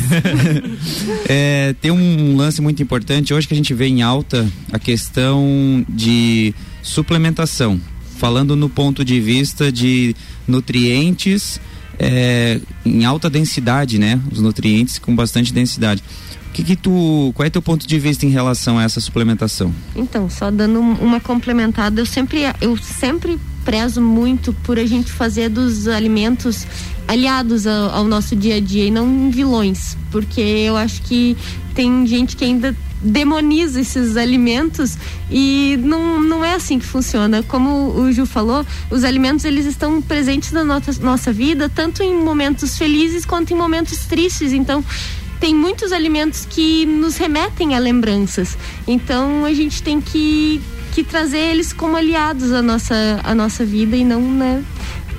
é, 1.27 1.75
tem 1.81 1.92
um 1.92 2.36
lance 2.38 2.62
muito 2.62 2.81
importante 2.81 3.33
hoje 3.33 3.47
que 3.47 3.53
a 3.53 3.57
gente 3.57 3.74
vê 3.74 3.88
em 3.88 4.01
alta 4.01 4.50
a 4.71 4.80
questão 4.80 5.86
de 5.89 6.53
suplementação. 6.81 7.80
Falando 8.18 8.56
no 8.56 8.69
ponto 8.69 9.03
de 9.03 9.19
vista 9.19 9.69
de 9.69 10.15
nutrientes 10.48 11.59
é, 12.00 12.62
em 12.86 13.03
alta 13.03 13.30
densidade, 13.30 14.00
né? 14.00 14.19
Os 14.31 14.39
nutrientes 14.39 14.98
com 14.98 15.13
bastante 15.13 15.51
densidade 15.51 16.01
que, 16.56 16.63
que 16.63 16.75
tu, 16.78 17.34
qual 17.36 17.46
é 17.46 17.50
teu 17.50 17.62
ponto 17.62 17.86
de 17.86 18.00
vista 18.00 18.25
em 18.25 18.30
relação 18.30 18.80
a 18.80 18.84
essa 18.84 19.02
suplementação? 19.02 19.74
Então, 19.94 20.30
só 20.30 20.50
dando 20.50 20.80
uma 20.80 21.19
complementada, 21.19 22.00
eu 22.00 22.06
sempre, 22.06 22.44
eu 22.62 22.77
sempre 22.77 23.38
prezo 23.65 24.01
muito 24.01 24.53
por 24.63 24.79
a 24.79 24.86
gente 24.86 25.12
fazer 25.12 25.50
dos 25.50 25.86
alimentos 25.89 26.65
aliados 27.10 27.68
ao, 27.68 27.89
ao, 27.89 28.03
nosso 28.06 28.38
dia 28.38 28.56
a 28.56 28.60
dia 28.62 28.86
e 28.86 28.91
não 28.91 29.29
vilões, 29.29 29.98
porque 30.12 30.39
eu 30.39 30.77
acho 30.77 31.01
que 31.01 31.36
tem 31.74 32.08
gente 32.08 32.38
que 32.38 32.46
ainda 32.46 32.74
demoniza 33.01 33.82
esses 33.82 34.15
alimentos 34.15 34.98
e 35.29 35.77
não, 35.84 36.22
não 36.22 36.46
é 36.46 36.53
assim 36.53 36.79
que 36.79 36.86
funciona. 36.86 37.44
Como 37.44 38.00
o 38.00 38.12
Ju 38.13 38.25
falou, 38.25 38.65
os 38.89 39.03
alimentos 39.03 39.44
eles 39.44 39.65
estão 39.65 40.01
presentes 40.01 40.53
na 40.53 40.63
nossa, 40.63 40.94
nossa 41.01 41.34
vida, 41.34 41.68
tanto 41.68 42.01
em 42.01 42.15
momentos 42.15 42.77
felizes 42.77 43.25
quanto 43.25 43.51
em 43.51 43.58
momentos 43.58 44.06
tristes. 44.06 44.53
Então, 44.53 44.84
tem 45.46 45.54
muitos 45.54 45.92
alimentos 45.92 46.44
que 46.44 46.88
nos 46.88 47.18
remetem 47.18 47.75
a 47.75 47.80
lembranças. 47.80 48.58
Então 48.88 49.46
a 49.46 49.54
gente 49.54 49.84
tem 49.84 50.02
que, 50.02 50.60
que 50.92 51.04
trazer 51.04 51.38
eles 51.38 51.72
como 51.72 51.96
aliados 51.96 52.52
à 52.52 52.64
nossa, 52.64 53.22
à 53.24 53.36
nossa 53.36 53.64
vida 53.64 53.96
e 53.96 54.04
não, 54.04 54.20
né? 54.22 54.64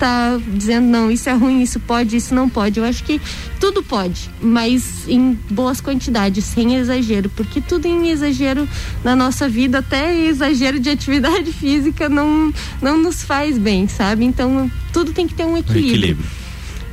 tá 0.00 0.36
dizendo 0.48 0.88
não, 0.88 1.10
isso 1.12 1.28
é 1.30 1.32
ruim, 1.32 1.62
isso 1.62 1.78
pode, 1.78 2.16
isso 2.16 2.34
não 2.34 2.48
pode. 2.48 2.80
Eu 2.80 2.84
acho 2.84 3.04
que 3.04 3.20
tudo 3.60 3.84
pode, 3.84 4.28
mas 4.42 5.08
em 5.08 5.38
boas 5.48 5.80
quantidades, 5.80 6.44
sem 6.44 6.74
exagero, 6.74 7.30
porque 7.30 7.60
tudo 7.60 7.86
em 7.86 8.08
exagero 8.08 8.68
na 9.04 9.14
nossa 9.14 9.48
vida, 9.48 9.78
até 9.78 10.12
exagero 10.26 10.80
de 10.80 10.90
atividade 10.90 11.52
física 11.54 12.08
não 12.08 12.52
não 12.82 12.98
nos 12.98 13.22
faz 13.22 13.56
bem, 13.56 13.86
sabe? 13.86 14.24
Então, 14.24 14.68
tudo 14.92 15.12
tem 15.12 15.28
que 15.28 15.34
ter 15.34 15.44
um 15.44 15.56
equilíbrio. 15.56 15.86
Um 15.86 15.94
equilíbrio. 15.94 16.26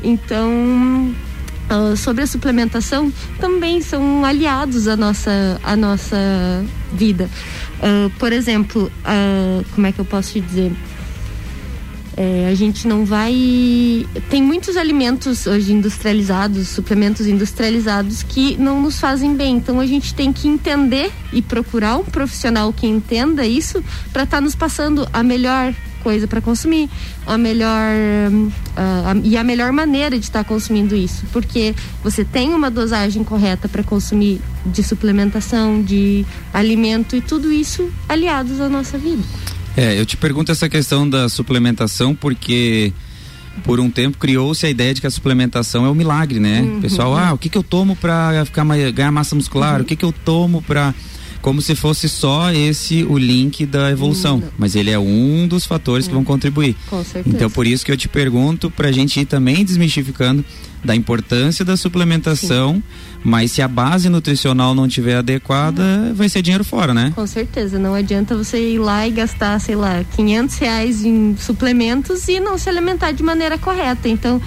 Então, 0.03 1.15
uh, 1.69 1.95
sobre 1.95 2.23
a 2.23 2.27
suplementação 2.27 3.11
também 3.39 3.81
são 3.81 4.23
aliados 4.23 4.87
à 4.87 4.95
nossa, 4.95 5.59
à 5.63 5.75
nossa 5.75 6.17
vida. 6.93 7.29
Uh, 7.79 8.09
por 8.17 8.31
exemplo, 8.31 8.91
uh, 9.05 9.65
como 9.75 9.87
é 9.87 9.91
que 9.91 9.99
eu 9.99 10.05
posso 10.05 10.33
te 10.33 10.41
dizer? 10.41 10.71
É, 12.15 12.47
a 12.47 12.53
gente 12.53 12.87
não 12.87 13.05
vai. 13.05 13.33
Tem 14.29 14.41
muitos 14.41 14.77
alimentos 14.77 15.47
hoje 15.47 15.73
industrializados, 15.73 16.67
suplementos 16.67 17.25
industrializados 17.25 18.21
que 18.21 18.55
não 18.57 18.79
nos 18.79 18.99
fazem 18.99 19.35
bem. 19.35 19.55
Então 19.55 19.79
a 19.79 19.85
gente 19.87 20.13
tem 20.13 20.31
que 20.31 20.47
entender 20.47 21.11
e 21.31 21.41
procurar 21.41 21.97
um 21.97 22.03
profissional 22.03 22.71
que 22.71 22.85
entenda 22.85 23.45
isso 23.47 23.83
para 24.11 24.23
estar 24.23 24.37
tá 24.37 24.41
nos 24.41 24.53
passando 24.53 25.07
a 25.11 25.23
melhor 25.23 25.73
coisa 26.03 26.27
para 26.27 26.41
consumir, 26.41 26.89
a 27.25 27.37
melhor 27.37 27.91
uh, 28.31 29.21
e 29.23 29.37
a 29.37 29.43
melhor 29.43 29.71
maneira 29.71 30.19
de 30.19 30.25
estar 30.25 30.43
tá 30.43 30.47
consumindo 30.47 30.95
isso, 30.95 31.25
porque 31.31 31.73
você 32.03 32.25
tem 32.25 32.53
uma 32.53 32.69
dosagem 32.69 33.23
correta 33.23 33.69
para 33.69 33.83
consumir 33.83 34.41
de 34.65 34.83
suplementação, 34.83 35.81
de 35.81 36.25
alimento 36.53 37.15
e 37.15 37.21
tudo 37.21 37.51
isso 37.51 37.89
aliados 38.07 38.59
à 38.59 38.69
nossa 38.69 38.97
vida. 38.97 39.23
É, 39.75 39.99
eu 39.99 40.05
te 40.05 40.15
pergunto 40.17 40.51
essa 40.51 40.69
questão 40.69 41.09
da 41.09 41.27
suplementação 41.27 42.13
porque 42.13 42.93
por 43.63 43.79
um 43.79 43.89
tempo 43.89 44.17
criou-se 44.17 44.65
a 44.65 44.69
ideia 44.69 44.93
de 44.93 45.01
que 45.01 45.07
a 45.07 45.11
suplementação 45.11 45.85
é 45.85 45.89
um 45.89 45.95
milagre, 45.95 46.39
né? 46.39 46.61
Uhum. 46.61 46.81
Pessoal, 46.81 47.15
ah, 47.15 47.33
o 47.33 47.37
que 47.37 47.49
que 47.49 47.57
eu 47.57 47.63
tomo 47.63 47.95
para 47.95 48.43
ficar 48.45 48.65
ganhar 48.91 49.11
massa 49.11 49.35
muscular? 49.35 49.75
Uhum. 49.75 49.81
O 49.81 49.85
que 49.85 49.95
que 49.95 50.05
eu 50.05 50.11
tomo 50.11 50.61
para 50.61 50.93
como 51.43 51.61
se 51.61 51.75
fosse 51.75 52.07
só 52.07 52.51
esse 52.53 53.03
o 53.03 53.17
link 53.17 53.65
da 53.65 53.91
evolução, 53.91 54.37
uhum. 54.37 54.43
mas 54.57 54.75
ele 54.75 54.89
é 54.89 54.97
um 54.97 55.45
dos 55.45 55.65
fatores 55.65 56.07
que 56.07 56.13
vão 56.13 56.23
contribuir. 56.23 56.73
Com 56.89 57.03
certeza. 57.03 57.35
Então 57.35 57.49
por 57.49 57.67
isso 57.67 57.85
que 57.85 57.91
eu 57.91 57.97
te 57.97 58.07
pergunto 58.07 58.71
para 58.71 58.87
a 58.87 58.91
gente 58.93 59.19
ir 59.19 59.25
também 59.25 59.63
desmistificando 59.65 60.43
da 60.81 60.95
importância 60.95 61.65
da 61.65 61.75
suplementação, 61.75 62.75
Sim. 62.75 62.83
mas 63.25 63.51
se 63.51 63.61
a 63.61 63.67
base 63.67 64.07
nutricional 64.07 64.73
não 64.73 64.87
tiver 64.87 65.17
adequada, 65.17 65.83
uhum. 65.83 66.13
vai 66.13 66.29
ser 66.29 66.41
dinheiro 66.41 66.63
fora, 66.63 66.93
né? 66.93 67.11
Com 67.13 67.27
certeza, 67.27 67.77
não 67.77 67.93
adianta 67.93 68.37
você 68.37 68.75
ir 68.75 68.79
lá 68.79 69.05
e 69.05 69.11
gastar, 69.11 69.59
sei 69.59 69.75
lá, 69.75 70.01
500 70.15 70.57
reais 70.57 71.03
em 71.03 71.35
suplementos 71.37 72.25
e 72.29 72.39
não 72.39 72.57
se 72.57 72.69
alimentar 72.69 73.11
de 73.11 73.21
maneira 73.21 73.57
correta. 73.57 74.07
Então, 74.07 74.41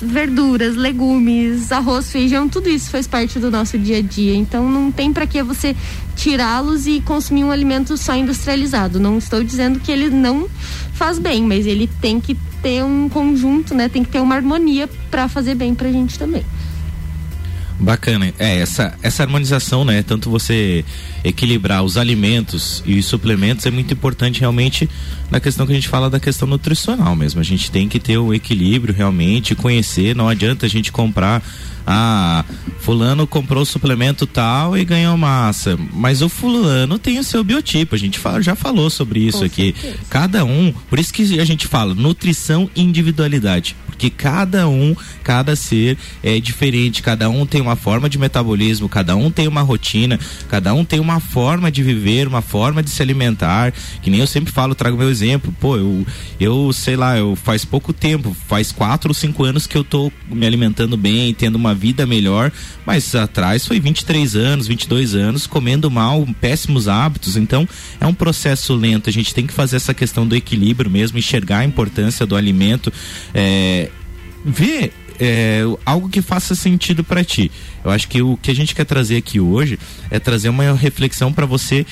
verduras, 0.00 0.76
legumes, 0.76 1.72
arroz, 1.72 2.10
feijão, 2.10 2.48
tudo 2.48 2.68
isso 2.68 2.90
faz 2.90 3.06
parte 3.06 3.38
do 3.38 3.50
nosso 3.50 3.78
dia 3.78 3.98
a 3.98 4.02
dia. 4.02 4.34
Então 4.34 4.68
não 4.70 4.90
tem 4.90 5.12
para 5.12 5.26
que 5.26 5.42
você 5.42 5.74
tirá-los 6.18 6.88
e 6.88 7.00
consumir 7.00 7.44
um 7.44 7.50
alimento 7.50 7.96
só 7.96 8.14
industrializado. 8.14 8.98
Não 8.98 9.16
estou 9.16 9.42
dizendo 9.42 9.78
que 9.78 9.92
ele 9.92 10.10
não 10.10 10.48
faz 10.92 11.16
bem, 11.16 11.42
mas 11.44 11.64
ele 11.64 11.88
tem 12.00 12.20
que 12.20 12.36
ter 12.60 12.82
um 12.84 13.08
conjunto, 13.08 13.72
né? 13.72 13.88
Tem 13.88 14.02
que 14.02 14.10
ter 14.10 14.20
uma 14.20 14.34
harmonia 14.34 14.88
para 15.10 15.28
fazer 15.28 15.54
bem 15.54 15.76
pra 15.76 15.90
gente 15.92 16.18
também. 16.18 16.44
Bacana. 17.80 18.32
É, 18.38 18.58
essa, 18.58 18.94
essa 19.02 19.22
harmonização, 19.22 19.84
né? 19.84 20.02
Tanto 20.02 20.30
você 20.30 20.84
equilibrar 21.22 21.82
os 21.82 21.96
alimentos 21.96 22.82
e 22.84 22.98
os 22.98 23.06
suplementos 23.06 23.66
é 23.66 23.70
muito 23.70 23.92
importante 23.94 24.40
realmente 24.40 24.88
na 25.30 25.38
questão 25.38 25.66
que 25.66 25.72
a 25.72 25.74
gente 25.74 25.88
fala 25.88 26.10
da 26.10 26.18
questão 26.18 26.48
nutricional 26.48 27.14
mesmo. 27.14 27.40
A 27.40 27.44
gente 27.44 27.70
tem 27.70 27.88
que 27.88 28.00
ter 28.00 28.18
o 28.18 28.26
um 28.26 28.34
equilíbrio 28.34 28.94
realmente, 28.94 29.54
conhecer, 29.54 30.14
não 30.14 30.28
adianta 30.28 30.66
a 30.66 30.68
gente 30.68 30.90
comprar 30.90 31.42
ah, 31.90 32.44
fulano 32.80 33.26
comprou 33.26 33.62
o 33.62 33.66
suplemento 33.66 34.26
tal 34.26 34.76
e 34.76 34.84
ganhou 34.84 35.16
massa, 35.16 35.78
mas 35.94 36.20
o 36.20 36.28
fulano 36.28 36.98
tem 36.98 37.18
o 37.18 37.24
seu 37.24 37.42
biotipo, 37.42 37.94
a 37.94 37.98
gente 37.98 38.18
fala, 38.18 38.42
já 38.42 38.54
falou 38.54 38.90
sobre 38.90 39.20
isso 39.20 39.38
Com 39.38 39.44
aqui. 39.46 39.72
Certeza. 39.72 39.98
Cada 40.10 40.44
um, 40.44 40.70
por 40.90 40.98
isso 40.98 41.14
que 41.14 41.40
a 41.40 41.44
gente 41.46 41.66
fala 41.66 41.94
nutrição 41.94 42.68
e 42.76 42.82
individualidade, 42.82 43.74
porque 43.98 44.10
cada 44.10 44.68
um, 44.68 44.94
cada 45.24 45.56
ser 45.56 45.98
é 46.22 46.38
diferente, 46.38 47.02
cada 47.02 47.28
um 47.28 47.44
tem 47.44 47.60
uma 47.60 47.74
forma 47.74 48.08
de 48.08 48.16
metabolismo, 48.16 48.88
cada 48.88 49.16
um 49.16 49.28
tem 49.28 49.48
uma 49.48 49.60
rotina, 49.60 50.20
cada 50.48 50.72
um 50.72 50.84
tem 50.84 51.00
uma 51.00 51.18
forma 51.18 51.68
de 51.68 51.82
viver, 51.82 52.28
uma 52.28 52.40
forma 52.40 52.80
de 52.80 52.90
se 52.90 53.02
alimentar, 53.02 53.74
que 54.00 54.08
nem 54.08 54.20
eu 54.20 54.26
sempre 54.28 54.52
falo, 54.52 54.72
trago 54.72 54.96
meu 54.96 55.10
exemplo, 55.10 55.52
pô, 55.58 55.76
eu, 55.76 56.06
eu 56.38 56.72
sei 56.72 56.94
lá, 56.94 57.18
eu 57.18 57.34
faz 57.34 57.64
pouco 57.64 57.92
tempo, 57.92 58.36
faz 58.46 58.70
quatro 58.70 59.10
ou 59.10 59.14
cinco 59.14 59.42
anos 59.42 59.66
que 59.66 59.76
eu 59.76 59.82
tô 59.82 60.12
me 60.30 60.46
alimentando 60.46 60.96
bem, 60.96 61.34
tendo 61.34 61.56
uma 61.56 61.74
vida 61.74 62.06
melhor, 62.06 62.52
mas 62.86 63.12
atrás 63.16 63.66
foi 63.66 63.80
23 63.80 64.36
anos, 64.36 64.68
22 64.68 65.16
anos 65.16 65.44
comendo 65.44 65.90
mal, 65.90 66.24
péssimos 66.40 66.86
hábitos. 66.86 67.36
Então 67.36 67.68
é 68.00 68.06
um 68.06 68.14
processo 68.14 68.74
lento. 68.74 69.10
A 69.10 69.12
gente 69.12 69.34
tem 69.34 69.46
que 69.46 69.52
fazer 69.52 69.76
essa 69.76 69.92
questão 69.92 70.26
do 70.26 70.36
equilíbrio 70.36 70.90
mesmo, 70.90 71.18
enxergar 71.18 71.58
a 71.58 71.64
importância 71.64 72.24
do 72.24 72.36
alimento, 72.36 72.92
é, 73.34 73.87
ver 74.44 74.92
é, 75.20 75.62
algo 75.84 76.08
que 76.08 76.22
faça 76.22 76.54
sentido 76.54 77.02
para 77.02 77.24
ti. 77.24 77.50
Eu 77.84 77.90
acho 77.90 78.08
que 78.08 78.22
o 78.22 78.36
que 78.36 78.50
a 78.50 78.54
gente 78.54 78.74
quer 78.74 78.84
trazer 78.84 79.16
aqui 79.16 79.40
hoje 79.40 79.78
é 80.10 80.18
trazer 80.18 80.48
uma 80.48 80.72
reflexão 80.74 81.32
para 81.32 81.46
você 81.46 81.84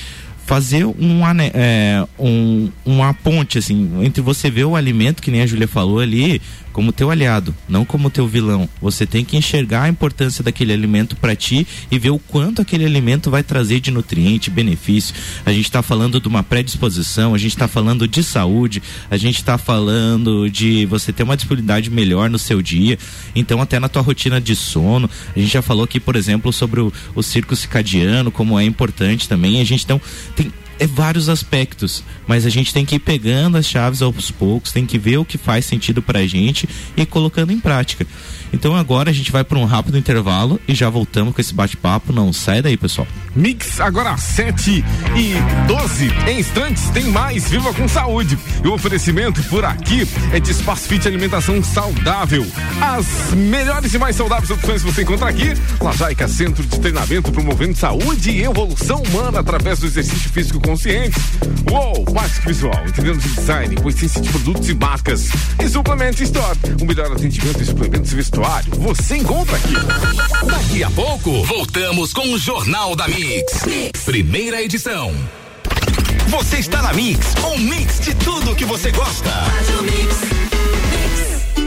fazer 0.47 0.85
um, 0.85 1.23
é, 1.55 2.07
um, 2.17 2.71
uma 2.85 3.13
ponte 3.13 3.59
assim 3.59 3.91
entre 4.05 4.23
você 4.23 4.49
ver 4.49 4.65
o 4.65 4.77
alimento 4.77 5.21
que 5.21 5.29
nem 5.29 5.43
a 5.43 5.47
Júlia 5.47 5.67
falou 5.67 5.99
ali 5.99 6.41
como 6.77 6.93
teu 6.93 7.11
aliado, 7.11 7.57
não 7.67 7.87
como 7.87 8.11
teu 8.11 8.29
vilão. 8.29 8.69
Você 8.83 9.07
tem 9.07 9.25
que 9.25 9.35
enxergar 9.35 9.85
a 9.85 9.89
importância 9.89 10.45
daquele 10.45 10.75
alimento 10.75 11.17
para 11.17 11.35
ti 11.35 11.67
e 11.91 11.99
ver 11.99 12.11
o 12.11 12.19
quanto 12.19 12.61
aquele 12.61 12.85
alimento 12.85 13.31
vai 13.31 13.43
trazer 13.43 13.81
de 13.81 13.91
nutriente, 13.91 14.51
benefício. 14.51 15.15
A 15.47 15.53
gente 15.55 15.65
está 15.65 15.81
falando 15.81 16.21
de 16.21 16.29
uma 16.29 16.43
predisposição, 16.43 17.35
a 17.35 17.39
gente 17.39 17.53
está 17.53 17.67
falando 17.67 18.07
de 18.07 18.23
saúde, 18.23 18.83
a 19.11 19.17
gente 19.17 19.37
está 19.37 19.57
falando 19.57 20.51
de 20.51 20.85
você 20.85 21.15
ter 21.15 21.23
uma 21.23 21.35
disponibilidade 21.35 21.91
melhor 21.91 22.29
no 22.29 22.39
seu 22.39 22.61
dia. 22.61 22.99
Então, 23.35 23.63
até 23.63 23.81
na 23.81 23.89
tua 23.89 24.03
rotina 24.03 24.39
de 24.39 24.55
sono, 24.55 25.09
a 25.35 25.39
gente 25.39 25.55
já 25.55 25.63
falou 25.63 25.85
aqui, 25.85 25.99
por 25.99 26.15
exemplo, 26.15 26.53
sobre 26.53 26.83
o, 26.83 26.93
o 27.15 27.23
círculo 27.23 27.57
circadiano, 27.57 28.31
como 28.31 28.61
é 28.61 28.65
importante 28.67 29.27
também. 29.27 29.63
A 29.63 29.65
gente 29.65 29.83
então 29.83 29.99
tem 30.35 30.53
é 30.79 30.87
vários 30.87 31.29
aspectos, 31.29 32.03
mas 32.27 32.45
a 32.45 32.51
gente 32.51 32.73
tem 32.73 32.85
que 32.85 32.97
ir 32.97 33.01
pegando 33.01 33.57
as 33.57 33.67
chaves 33.67 34.03
aos 34.03 34.31
poucos, 34.31 34.73
tem 34.73 34.87
que 34.87 34.99
ver 34.99 35.19
o 35.19 35.25
que 35.25 35.39
faz 35.39 35.65
sentido 35.65 36.03
pra 36.03 36.27
gente 36.27 36.69
e 36.97 37.07
colocando 37.07 37.53
em 37.53 37.61
prática. 37.61 38.07
Então 38.53 38.75
agora 38.75 39.11
a 39.11 39.13
gente 39.13 39.33
vai 39.33 39.45
para 39.45 39.59
um 39.59 39.65
rápido 39.65 39.99
intervalo 39.99 40.61
e 40.67 40.75
já 40.75 40.89
voltamos 40.89 41.35
com 41.35 41.41
esse 41.41 41.55
bate-papo. 41.55 42.13
Não 42.13 42.33
sai 42.33 42.63
daí, 42.63 42.77
pessoal. 42.77 43.07
Mix 43.35 43.81
agora 43.81 44.17
7 44.17 44.83
e 45.15 45.35
12. 45.69 46.11
Em 46.27 46.41
instantes 46.41 46.89
tem 46.91 47.05
mais. 47.05 47.49
Viva 47.51 47.73
com 47.75 47.87
saúde. 47.87 48.39
E 48.65 48.67
o 48.67 48.73
oferecimento 48.73 49.43
por 49.45 49.65
aqui 49.65 50.09
é 50.33 50.41
de 50.41 50.51
Espaço 50.51 50.89
Fit 50.89 51.07
Alimentação 51.07 51.63
Saudável. 51.63 52.47
As 52.81 53.35
melhores 53.35 53.93
e 53.93 53.99
mais 53.99 54.17
saudáveis 54.17 54.51
opções 54.51 54.83
você 54.83 55.03
encontra 55.03 55.29
aqui. 55.29 55.53
Lajaica 55.81 56.27
Centro 56.27 56.65
de 56.65 56.81
Treinamento 56.81 57.31
promovendo 57.31 57.77
saúde 57.77 58.31
e 58.31 58.43
evolução 58.43 59.03
humana 59.03 59.41
através 59.41 59.81
do 59.81 59.87
exercício 59.87 60.31
físico 60.31 60.61
consciente. 60.61 61.21
Uou, 61.71 62.05
mais 62.15 62.39
visual, 62.39 62.83
entendendo 62.87 63.19
de 63.19 63.29
design, 63.29 63.77
com 63.77 63.89
essência 63.89 64.21
de 64.21 64.31
produtos 64.31 64.69
e 64.69 64.75
marcas. 64.75 65.29
E 65.63 65.69
Suplement 65.69 66.15
Store, 66.21 66.59
o 66.81 66.87
melhor 66.87 67.13
atendimento 67.13 67.63
e 67.63 67.67
suplementos 67.67 68.13
Você 68.79 69.17
encontra 69.17 69.57
aqui. 69.57 69.75
Daqui 70.47 70.85
a 70.85 70.91
pouco, 70.91 71.43
voltamos 71.45 72.13
com 72.13 72.35
o 72.35 72.39
Jornal 72.39 72.95
da 72.95 73.09
Mix. 73.09 73.65
Mix. 73.65 74.05
Primeira 74.05 74.63
edição. 74.63 75.11
Você 76.29 76.59
está 76.59 76.83
na 76.83 76.93
Mix, 76.93 77.35
um 77.43 77.59
mix 77.59 77.99
de 78.01 78.15
tudo 78.15 78.55
que 78.55 78.67
você 78.67 78.91
gosta. 78.91 79.31
Mix. 79.83 80.96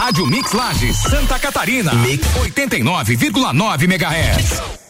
Rádio 0.00 0.24
Mix 0.24 0.52
Lages, 0.52 0.96
Santa 0.96 1.38
Catarina. 1.38 1.92
Mix 1.92 2.26
89,9 2.26 3.86
MHz. 3.86 4.89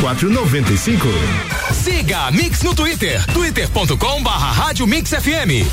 95. 0.00 1.08
Siga 1.72 2.26
a 2.26 2.30
Mix 2.30 2.62
no 2.62 2.74
Twitter, 2.74 3.24
twitter.com 3.32 4.22
barra 4.22 4.52
Rádio 4.52 4.86
Mix 4.86 5.10
FM. 5.10 5.66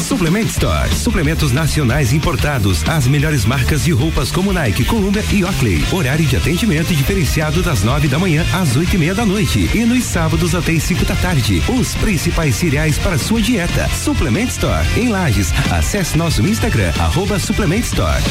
Suplement 0.00 0.46
Store. 0.46 0.88
Suplementos 0.94 1.52
nacionais 1.52 2.12
importados. 2.12 2.82
As 2.88 3.06
melhores 3.06 3.44
marcas 3.44 3.84
de 3.84 3.92
roupas 3.92 4.32
como 4.32 4.52
Nike, 4.52 4.84
Columbia 4.84 5.24
e 5.30 5.44
Oakley. 5.44 5.84
Horário 5.92 6.24
de 6.24 6.36
atendimento 6.36 6.94
diferenciado 6.94 7.62
das 7.62 7.82
nove 7.82 8.08
da 8.08 8.18
manhã 8.18 8.44
às 8.52 8.74
oito 8.76 8.94
e 8.94 8.98
meia 8.98 9.14
da 9.14 9.26
noite. 9.26 9.70
E 9.74 9.84
nos 9.84 10.04
sábados 10.04 10.54
até 10.54 10.72
as 10.72 10.82
cinco 10.82 11.04
da 11.04 11.14
tarde. 11.16 11.62
Os 11.68 11.94
principais 11.96 12.56
cereais 12.56 12.98
para 12.98 13.18
sua 13.18 13.40
dieta. 13.40 13.88
Suplement 13.90 14.48
Store. 14.48 14.86
Em 14.96 15.08
Lages. 15.08 15.52
Acesse 15.70 16.16
nosso 16.16 16.42
Instagram, 16.46 16.92
arroba 16.98 17.38
Suplement 17.38 17.80
Store. 17.80 18.22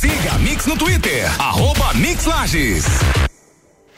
Siga 0.00 0.32
a 0.34 0.38
Mix 0.38 0.66
no 0.66 0.76
Twitter, 0.76 1.30
arroba 1.38 1.92
Mix 1.94 2.24
Lages. 2.24 2.84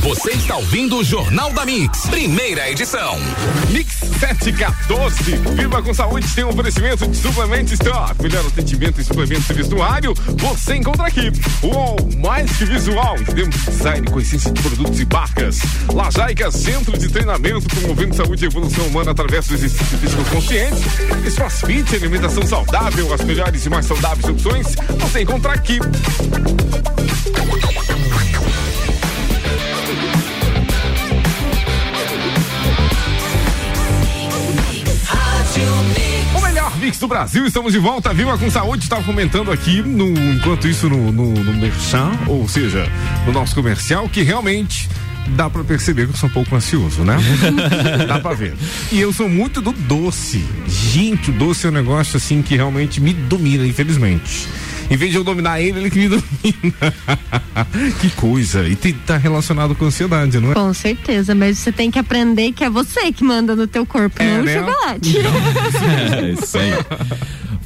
Você 0.00 0.30
está 0.32 0.56
ouvindo 0.56 0.98
o 0.98 1.04
Jornal 1.04 1.52
da 1.52 1.64
Mix, 1.64 2.06
primeira 2.06 2.70
edição. 2.70 3.18
Mix 3.70 3.98
714. 4.18 5.36
Viva 5.54 5.82
com 5.82 5.92
saúde 5.92 6.26
tem 6.34 6.44
um 6.44 6.48
oferecimento 6.48 7.06
de 7.06 7.16
suplementos 7.16 7.72
Store. 7.72 8.14
Melhor 8.20 8.46
atendimento 8.46 9.00
em 9.00 9.04
suplementos 9.04 9.48
e 9.50 9.52
vestuário, 9.52 10.14
você 10.36 10.76
encontra 10.76 11.06
aqui. 11.06 11.32
Uou, 11.62 11.96
mais 12.18 12.50
que 12.56 12.64
visual, 12.64 13.16
temos 13.34 13.56
design 13.64 14.10
com 14.10 14.20
essência 14.20 14.52
de 14.52 14.62
produtos 14.62 15.00
e 15.00 15.06
marcas. 15.06 15.58
Lajaica 15.92 16.50
Centro 16.50 16.96
de 16.98 17.08
Treinamento, 17.08 17.66
promovendo 17.68 18.14
saúde 18.14 18.44
e 18.44 18.46
evolução 18.48 18.86
humana 18.86 19.10
através 19.10 19.46
do 19.46 19.54
exercício 19.54 19.98
físico 19.98 20.24
consciente. 20.24 20.82
Espaço 21.26 21.66
Fit, 21.66 21.94
alimentação 21.94 22.46
saudável, 22.46 23.12
as 23.12 23.22
melhores 23.22 23.64
e 23.64 23.70
mais 23.70 23.86
saudáveis 23.86 24.28
opções, 24.28 24.74
você 25.00 25.22
encontra 25.22 25.52
aqui. 25.52 25.78
O 36.36 36.40
melhor 36.42 36.76
mix 36.76 36.98
do 36.98 37.08
Brasil, 37.08 37.46
estamos 37.46 37.72
de 37.72 37.78
volta, 37.78 38.12
Viva 38.12 38.36
com 38.36 38.50
Saúde, 38.50 38.84
estava 38.84 39.02
comentando 39.02 39.50
aqui, 39.50 39.80
no, 39.80 40.08
enquanto 40.34 40.68
isso 40.68 40.88
no, 40.88 41.10
no, 41.10 41.30
no 41.32 41.52
Merchan, 41.54 42.10
ou 42.26 42.46
seja, 42.46 42.86
no 43.24 43.32
nosso 43.32 43.54
comercial, 43.54 44.08
que 44.08 44.22
realmente 44.22 44.88
dá 45.28 45.48
pra 45.48 45.64
perceber 45.64 46.06
que 46.06 46.12
eu 46.12 46.16
sou 46.16 46.28
um 46.28 46.32
pouco 46.32 46.54
ansioso, 46.54 47.02
né? 47.02 47.16
dá 48.06 48.20
pra 48.20 48.34
ver. 48.34 48.54
E 48.92 49.00
eu 49.00 49.12
sou 49.12 49.28
muito 49.28 49.62
do 49.62 49.72
doce. 49.72 50.44
Gente, 50.66 51.30
o 51.30 51.32
doce 51.32 51.66
é 51.66 51.70
um 51.70 51.72
negócio 51.72 52.16
assim 52.16 52.42
que 52.42 52.54
realmente 52.54 53.00
me 53.00 53.12
domina, 53.12 53.66
infelizmente. 53.66 54.46
Em 54.90 54.96
vez 54.96 55.10
de 55.10 55.16
eu 55.18 55.24
dominar 55.24 55.60
ele, 55.60 55.80
ele 55.80 55.90
que 55.90 55.98
me 55.98 56.08
domina. 56.08 56.94
que 58.00 58.10
coisa. 58.10 58.66
E 58.68 58.76
tá 58.76 59.16
relacionado 59.16 59.74
com 59.74 59.84
ansiedade, 59.86 60.38
não 60.38 60.52
é? 60.52 60.54
Com 60.54 60.72
certeza, 60.72 61.34
mas 61.34 61.58
você 61.58 61.72
tem 61.72 61.90
que 61.90 61.98
aprender 61.98 62.52
que 62.52 62.64
é 62.64 62.70
você 62.70 63.12
que 63.12 63.24
manda 63.24 63.56
no 63.56 63.66
teu 63.66 63.84
corpo, 63.84 64.22
É, 64.22 64.36
não 64.38 64.44
né? 64.44 64.60
o 64.60 64.64
chocolate. 64.66 65.14
É 66.22 66.30
isso 66.32 66.58
aí. 66.58 66.70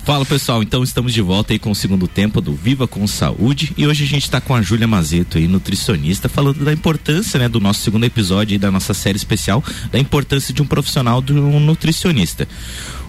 Fala 0.04 0.24
pessoal, 0.24 0.62
então 0.62 0.82
estamos 0.82 1.12
de 1.12 1.20
volta 1.20 1.52
aí 1.52 1.58
com 1.58 1.70
o 1.70 1.74
segundo 1.74 2.08
tempo 2.08 2.40
do 2.40 2.54
Viva 2.54 2.88
com 2.88 3.06
Saúde 3.06 3.72
e 3.76 3.86
hoje 3.86 4.02
a 4.04 4.06
gente 4.06 4.22
está 4.24 4.40
com 4.40 4.54
a 4.54 4.62
Júlia 4.62 4.88
Mazeto 4.88 5.36
aí, 5.36 5.46
nutricionista, 5.46 6.28
falando 6.28 6.64
da 6.64 6.72
importância, 6.72 7.38
né, 7.38 7.48
do 7.48 7.60
nosso 7.60 7.82
segundo 7.82 8.04
episódio 8.04 8.54
aí 8.54 8.58
da 8.58 8.70
nossa 8.70 8.94
série 8.94 9.16
especial, 9.18 9.62
da 9.92 9.98
importância 9.98 10.54
de 10.54 10.62
um 10.62 10.66
profissional, 10.66 11.20
de 11.20 11.34
um 11.34 11.60
nutricionista. 11.60 12.48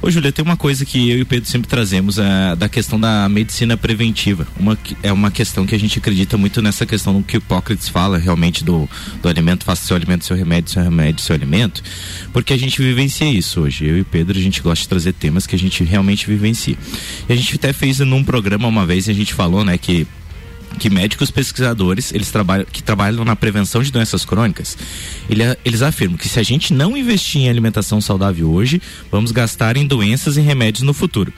Ô 0.03 0.09
Júlia, 0.09 0.31
tem 0.31 0.43
uma 0.43 0.57
coisa 0.57 0.83
que 0.83 1.11
eu 1.11 1.19
e 1.19 1.21
o 1.21 1.25
Pedro 1.27 1.47
sempre 1.47 1.67
trazemos, 1.67 2.17
é, 2.17 2.55
da 2.55 2.67
questão 2.67 2.99
da 2.99 3.29
medicina 3.29 3.77
preventiva. 3.77 4.47
Uma, 4.59 4.75
é 5.03 5.13
uma 5.13 5.29
questão 5.29 5.63
que 5.63 5.75
a 5.75 5.77
gente 5.77 5.99
acredita 5.99 6.37
muito 6.39 6.59
nessa 6.59 6.87
questão 6.87 7.13
do 7.13 7.23
que 7.23 7.37
Hipócrates 7.37 7.87
fala 7.87 8.17
realmente 8.17 8.63
do, 8.63 8.89
do 9.21 9.29
alimento, 9.29 9.63
faça 9.63 9.85
seu 9.85 9.95
alimento, 9.95 10.25
seu 10.25 10.35
remédio, 10.35 10.71
seu 10.71 10.81
remédio, 10.81 11.23
seu 11.23 11.35
alimento, 11.35 11.83
porque 12.33 12.51
a 12.51 12.57
gente 12.57 12.81
vivencia 12.81 13.29
isso 13.29 13.61
hoje. 13.61 13.85
Eu 13.85 13.99
e 13.99 14.01
o 14.01 14.05
Pedro, 14.05 14.35
a 14.35 14.41
gente 14.41 14.59
gosta 14.59 14.81
de 14.81 14.89
trazer 14.89 15.13
temas 15.13 15.45
que 15.45 15.55
a 15.55 15.59
gente 15.59 15.83
realmente 15.83 16.25
vivencia. 16.25 16.75
E 17.29 17.33
a 17.33 17.35
gente 17.35 17.53
até 17.53 17.71
fez 17.71 17.99
num 17.99 18.23
programa 18.23 18.67
uma 18.67 18.87
vez, 18.87 19.07
e 19.07 19.11
a 19.11 19.13
gente 19.13 19.35
falou, 19.35 19.63
né, 19.63 19.77
que 19.77 20.07
que 20.79 20.89
médicos 20.89 21.29
pesquisadores 21.31 22.13
eles 22.13 22.31
trabalham 22.31 22.65
que 22.71 22.81
trabalham 22.81 23.23
na 23.25 23.35
prevenção 23.35 23.83
de 23.83 23.91
doenças 23.91 24.25
crônicas 24.25 24.77
ele- 25.29 25.43
eles 25.63 25.81
afirmam 25.81 26.17
que 26.17 26.27
se 26.29 26.39
a 26.39 26.43
gente 26.43 26.73
não 26.73 26.95
investir 26.97 27.41
em 27.41 27.49
alimentação 27.49 27.99
saudável 28.01 28.49
hoje 28.49 28.81
vamos 29.11 29.31
gastar 29.31 29.77
em 29.77 29.85
doenças 29.85 30.37
e 30.37 30.41
remédios 30.41 30.83
no 30.83 30.93
futuro 30.93 31.33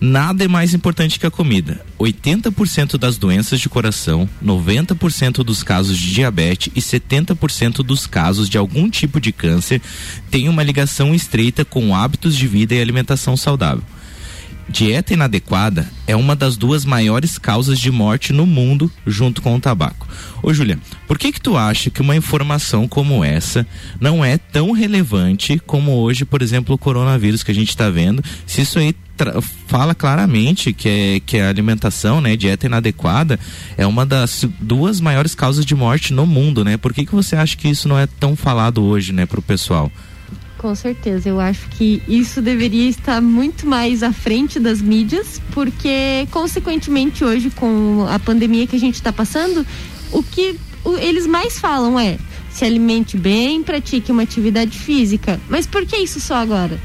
Nada 0.00 0.44
é 0.44 0.48
mais 0.48 0.74
importante 0.74 1.18
que 1.18 1.26
a 1.26 1.30
comida. 1.30 1.84
80% 1.98 2.96
das 2.96 3.18
doenças 3.18 3.58
de 3.58 3.68
coração, 3.68 4.28
90% 4.40 5.42
dos 5.42 5.64
casos 5.64 5.98
de 5.98 6.12
diabetes 6.14 6.72
e 6.76 6.80
70% 6.80 7.82
dos 7.82 8.06
casos 8.06 8.48
de 8.48 8.56
algum 8.56 8.88
tipo 8.88 9.20
de 9.20 9.32
câncer 9.32 9.82
têm 10.30 10.48
uma 10.48 10.62
ligação 10.62 11.12
estreita 11.12 11.64
com 11.64 11.96
hábitos 11.96 12.36
de 12.36 12.46
vida 12.46 12.76
e 12.76 12.80
alimentação 12.80 13.36
saudável. 13.36 13.82
Dieta 14.68 15.14
inadequada 15.14 15.90
é 16.06 16.14
uma 16.14 16.36
das 16.36 16.56
duas 16.56 16.84
maiores 16.84 17.38
causas 17.38 17.78
de 17.78 17.90
morte 17.90 18.32
no 18.32 18.44
mundo, 18.44 18.90
junto 19.06 19.40
com 19.40 19.54
o 19.54 19.60
tabaco. 19.60 20.06
Ô, 20.42 20.52
Julia, 20.52 20.78
por 21.06 21.18
que 21.18 21.32
que 21.32 21.40
tu 21.40 21.56
acha 21.56 21.90
que 21.90 22.02
uma 22.02 22.14
informação 22.14 22.86
como 22.86 23.24
essa 23.24 23.66
não 23.98 24.24
é 24.24 24.36
tão 24.36 24.72
relevante 24.72 25.58
como 25.66 25.92
hoje, 25.92 26.24
por 26.24 26.42
exemplo, 26.42 26.74
o 26.74 26.78
coronavírus 26.78 27.42
que 27.42 27.50
a 27.50 27.54
gente 27.54 27.70
está 27.70 27.88
vendo? 27.88 28.22
Se 28.46 28.60
isso 28.60 28.78
aí 28.78 28.94
fala 29.66 29.94
claramente 29.94 30.72
que, 30.72 30.88
é, 30.88 31.20
que 31.20 31.38
a 31.38 31.48
alimentação, 31.48 32.20
né, 32.20 32.36
dieta 32.36 32.66
inadequada, 32.66 33.38
é 33.76 33.86
uma 33.86 34.06
das 34.06 34.44
duas 34.60 35.00
maiores 35.00 35.34
causas 35.34 35.64
de 35.64 35.74
morte 35.74 36.12
no 36.12 36.26
mundo, 36.26 36.62
né? 36.62 36.76
Por 36.76 36.92
que 36.92 37.04
que 37.04 37.14
você 37.14 37.34
acha 37.34 37.56
que 37.56 37.68
isso 37.68 37.88
não 37.88 37.98
é 37.98 38.06
tão 38.06 38.36
falado 38.36 38.84
hoje, 38.84 39.12
né, 39.12 39.26
pro 39.26 39.42
pessoal? 39.42 39.90
Com 40.58 40.74
certeza, 40.74 41.28
eu 41.28 41.38
acho 41.38 41.68
que 41.68 42.02
isso 42.08 42.42
deveria 42.42 42.88
estar 42.88 43.22
muito 43.22 43.64
mais 43.64 44.02
à 44.02 44.12
frente 44.12 44.58
das 44.58 44.82
mídias, 44.82 45.40
porque, 45.52 46.26
consequentemente, 46.32 47.24
hoje, 47.24 47.48
com 47.48 48.04
a 48.10 48.18
pandemia 48.18 48.66
que 48.66 48.74
a 48.74 48.78
gente 48.78 48.96
está 48.96 49.12
passando, 49.12 49.64
o 50.10 50.20
que 50.20 50.58
eles 51.00 51.28
mais 51.28 51.60
falam 51.60 51.98
é 51.98 52.18
se 52.50 52.64
alimente 52.64 53.16
bem, 53.16 53.62
pratique 53.62 54.10
uma 54.10 54.22
atividade 54.22 54.76
física. 54.76 55.40
Mas 55.48 55.64
por 55.64 55.86
que 55.86 55.96
isso 55.96 56.18
só 56.18 56.34
agora? 56.34 56.76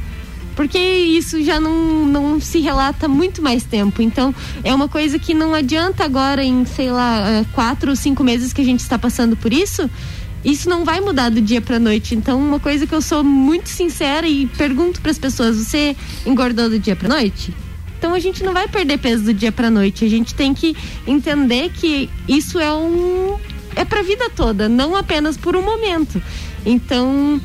Porque 0.56 0.78
isso 0.78 1.44
já 1.44 1.60
não, 1.60 2.06
não 2.06 2.40
se 2.40 2.60
relata 2.60 3.08
muito 3.08 3.42
mais 3.42 3.64
tempo. 3.64 4.04
Então, 4.04 4.36
é 4.64 4.72
uma 4.72 4.88
coisa 4.88 5.18
que 5.18 5.34
não 5.34 5.56
adianta 5.56 6.04
agora, 6.04 6.44
em, 6.44 6.64
sei 6.64 6.92
lá, 6.92 7.28
eh, 7.28 7.46
quatro 7.54 7.90
ou 7.90 7.96
cinco 7.96 8.24
meses 8.24 8.54
que 8.54 8.62
a 8.62 8.66
gente 8.66 8.82
está 8.82 9.00
passando 9.00 9.36
por 9.36 9.52
isso, 9.52 9.90
isso 10.44 10.70
não 10.70 10.84
vai 10.84 11.00
mudar 11.00 11.30
do 11.30 11.42
dia 11.42 11.62
pra 11.62 11.80
noite. 11.80 12.16
Então, 12.16 12.40
uma 12.40 12.60
coisa 12.60 12.86
que 12.86 12.94
eu 12.94 13.02
sou 13.02 13.24
muito 13.24 13.70
sincera 13.70 14.28
e 14.28 14.46
pergunto 14.46 15.02
para 15.02 15.12
as 15.12 15.18
pessoas: 15.18 15.58
você 15.58 15.96
engordou 16.26 16.70
do 16.70 16.80
dia 16.80 16.96
pra 16.96 17.10
noite? 17.10 17.54
Então 17.98 18.14
a 18.14 18.20
gente 18.20 18.44
não 18.44 18.52
vai 18.52 18.68
perder 18.68 18.98
peso 19.00 19.24
do 19.24 19.34
dia 19.34 19.52
pra 19.52 19.70
noite. 19.70 20.04
A 20.04 20.10
gente 20.10 20.36
tem 20.36 20.54
que 20.54 20.76
entender 21.08 21.72
que 21.72 22.10
isso 22.28 22.60
é 22.60 22.74
um 22.74 23.38
é 23.76 23.86
pra 23.86 24.02
vida 24.02 24.30
toda, 24.30 24.70
não 24.70 24.96
apenas 24.96 25.38
por 25.38 25.56
um 25.56 25.62
momento. 25.62 26.22
Então, 26.66 27.42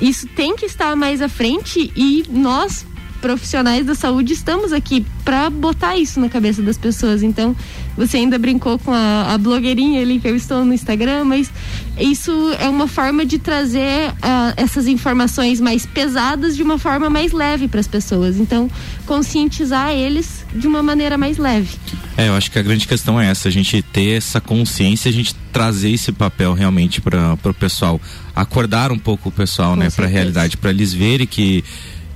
isso 0.00 0.26
tem 0.28 0.54
que 0.56 0.66
estar 0.66 0.94
mais 0.94 1.22
à 1.22 1.28
frente 1.28 1.92
e 1.96 2.24
nós 2.28 2.86
profissionais 3.24 3.86
da 3.86 3.94
saúde 3.94 4.34
estamos 4.34 4.70
aqui 4.70 5.02
para 5.24 5.48
botar 5.48 5.96
isso 5.96 6.20
na 6.20 6.28
cabeça 6.28 6.60
das 6.60 6.76
pessoas. 6.76 7.22
Então, 7.22 7.56
você 7.96 8.18
ainda 8.18 8.38
brincou 8.38 8.78
com 8.78 8.92
a, 8.92 9.32
a 9.32 9.38
blogueirinha 9.38 10.02
ali 10.02 10.20
que 10.20 10.28
eu 10.28 10.36
estou 10.36 10.62
no 10.62 10.74
Instagram, 10.74 11.24
mas 11.24 11.50
isso 11.98 12.30
é 12.60 12.68
uma 12.68 12.86
forma 12.86 13.24
de 13.24 13.38
trazer 13.38 14.12
ah, 14.20 14.52
essas 14.58 14.86
informações 14.86 15.58
mais 15.58 15.86
pesadas 15.86 16.54
de 16.54 16.62
uma 16.62 16.78
forma 16.78 17.08
mais 17.08 17.32
leve 17.32 17.66
para 17.66 17.80
as 17.80 17.88
pessoas. 17.88 18.36
Então, 18.36 18.70
conscientizar 19.06 19.92
eles 19.92 20.44
de 20.54 20.66
uma 20.66 20.82
maneira 20.82 21.16
mais 21.16 21.38
leve. 21.38 21.78
É, 22.18 22.28
eu 22.28 22.34
acho 22.34 22.50
que 22.50 22.58
a 22.58 22.62
grande 22.62 22.86
questão 22.86 23.18
é 23.18 23.30
essa, 23.30 23.48
a 23.48 23.50
gente 23.50 23.80
ter 23.80 24.18
essa 24.18 24.38
consciência, 24.38 25.08
a 25.08 25.12
gente 25.12 25.34
trazer 25.50 25.92
esse 25.92 26.12
papel 26.12 26.52
realmente 26.52 27.00
para 27.00 27.38
o 27.42 27.54
pessoal, 27.54 27.98
acordar 28.36 28.92
um 28.92 28.98
pouco 28.98 29.30
o 29.30 29.32
pessoal, 29.32 29.70
Com 29.70 29.76
né, 29.76 29.88
para 29.88 30.04
a 30.04 30.08
realidade, 30.08 30.58
para 30.58 30.68
eles 30.68 30.92
verem 30.92 31.26
que 31.26 31.64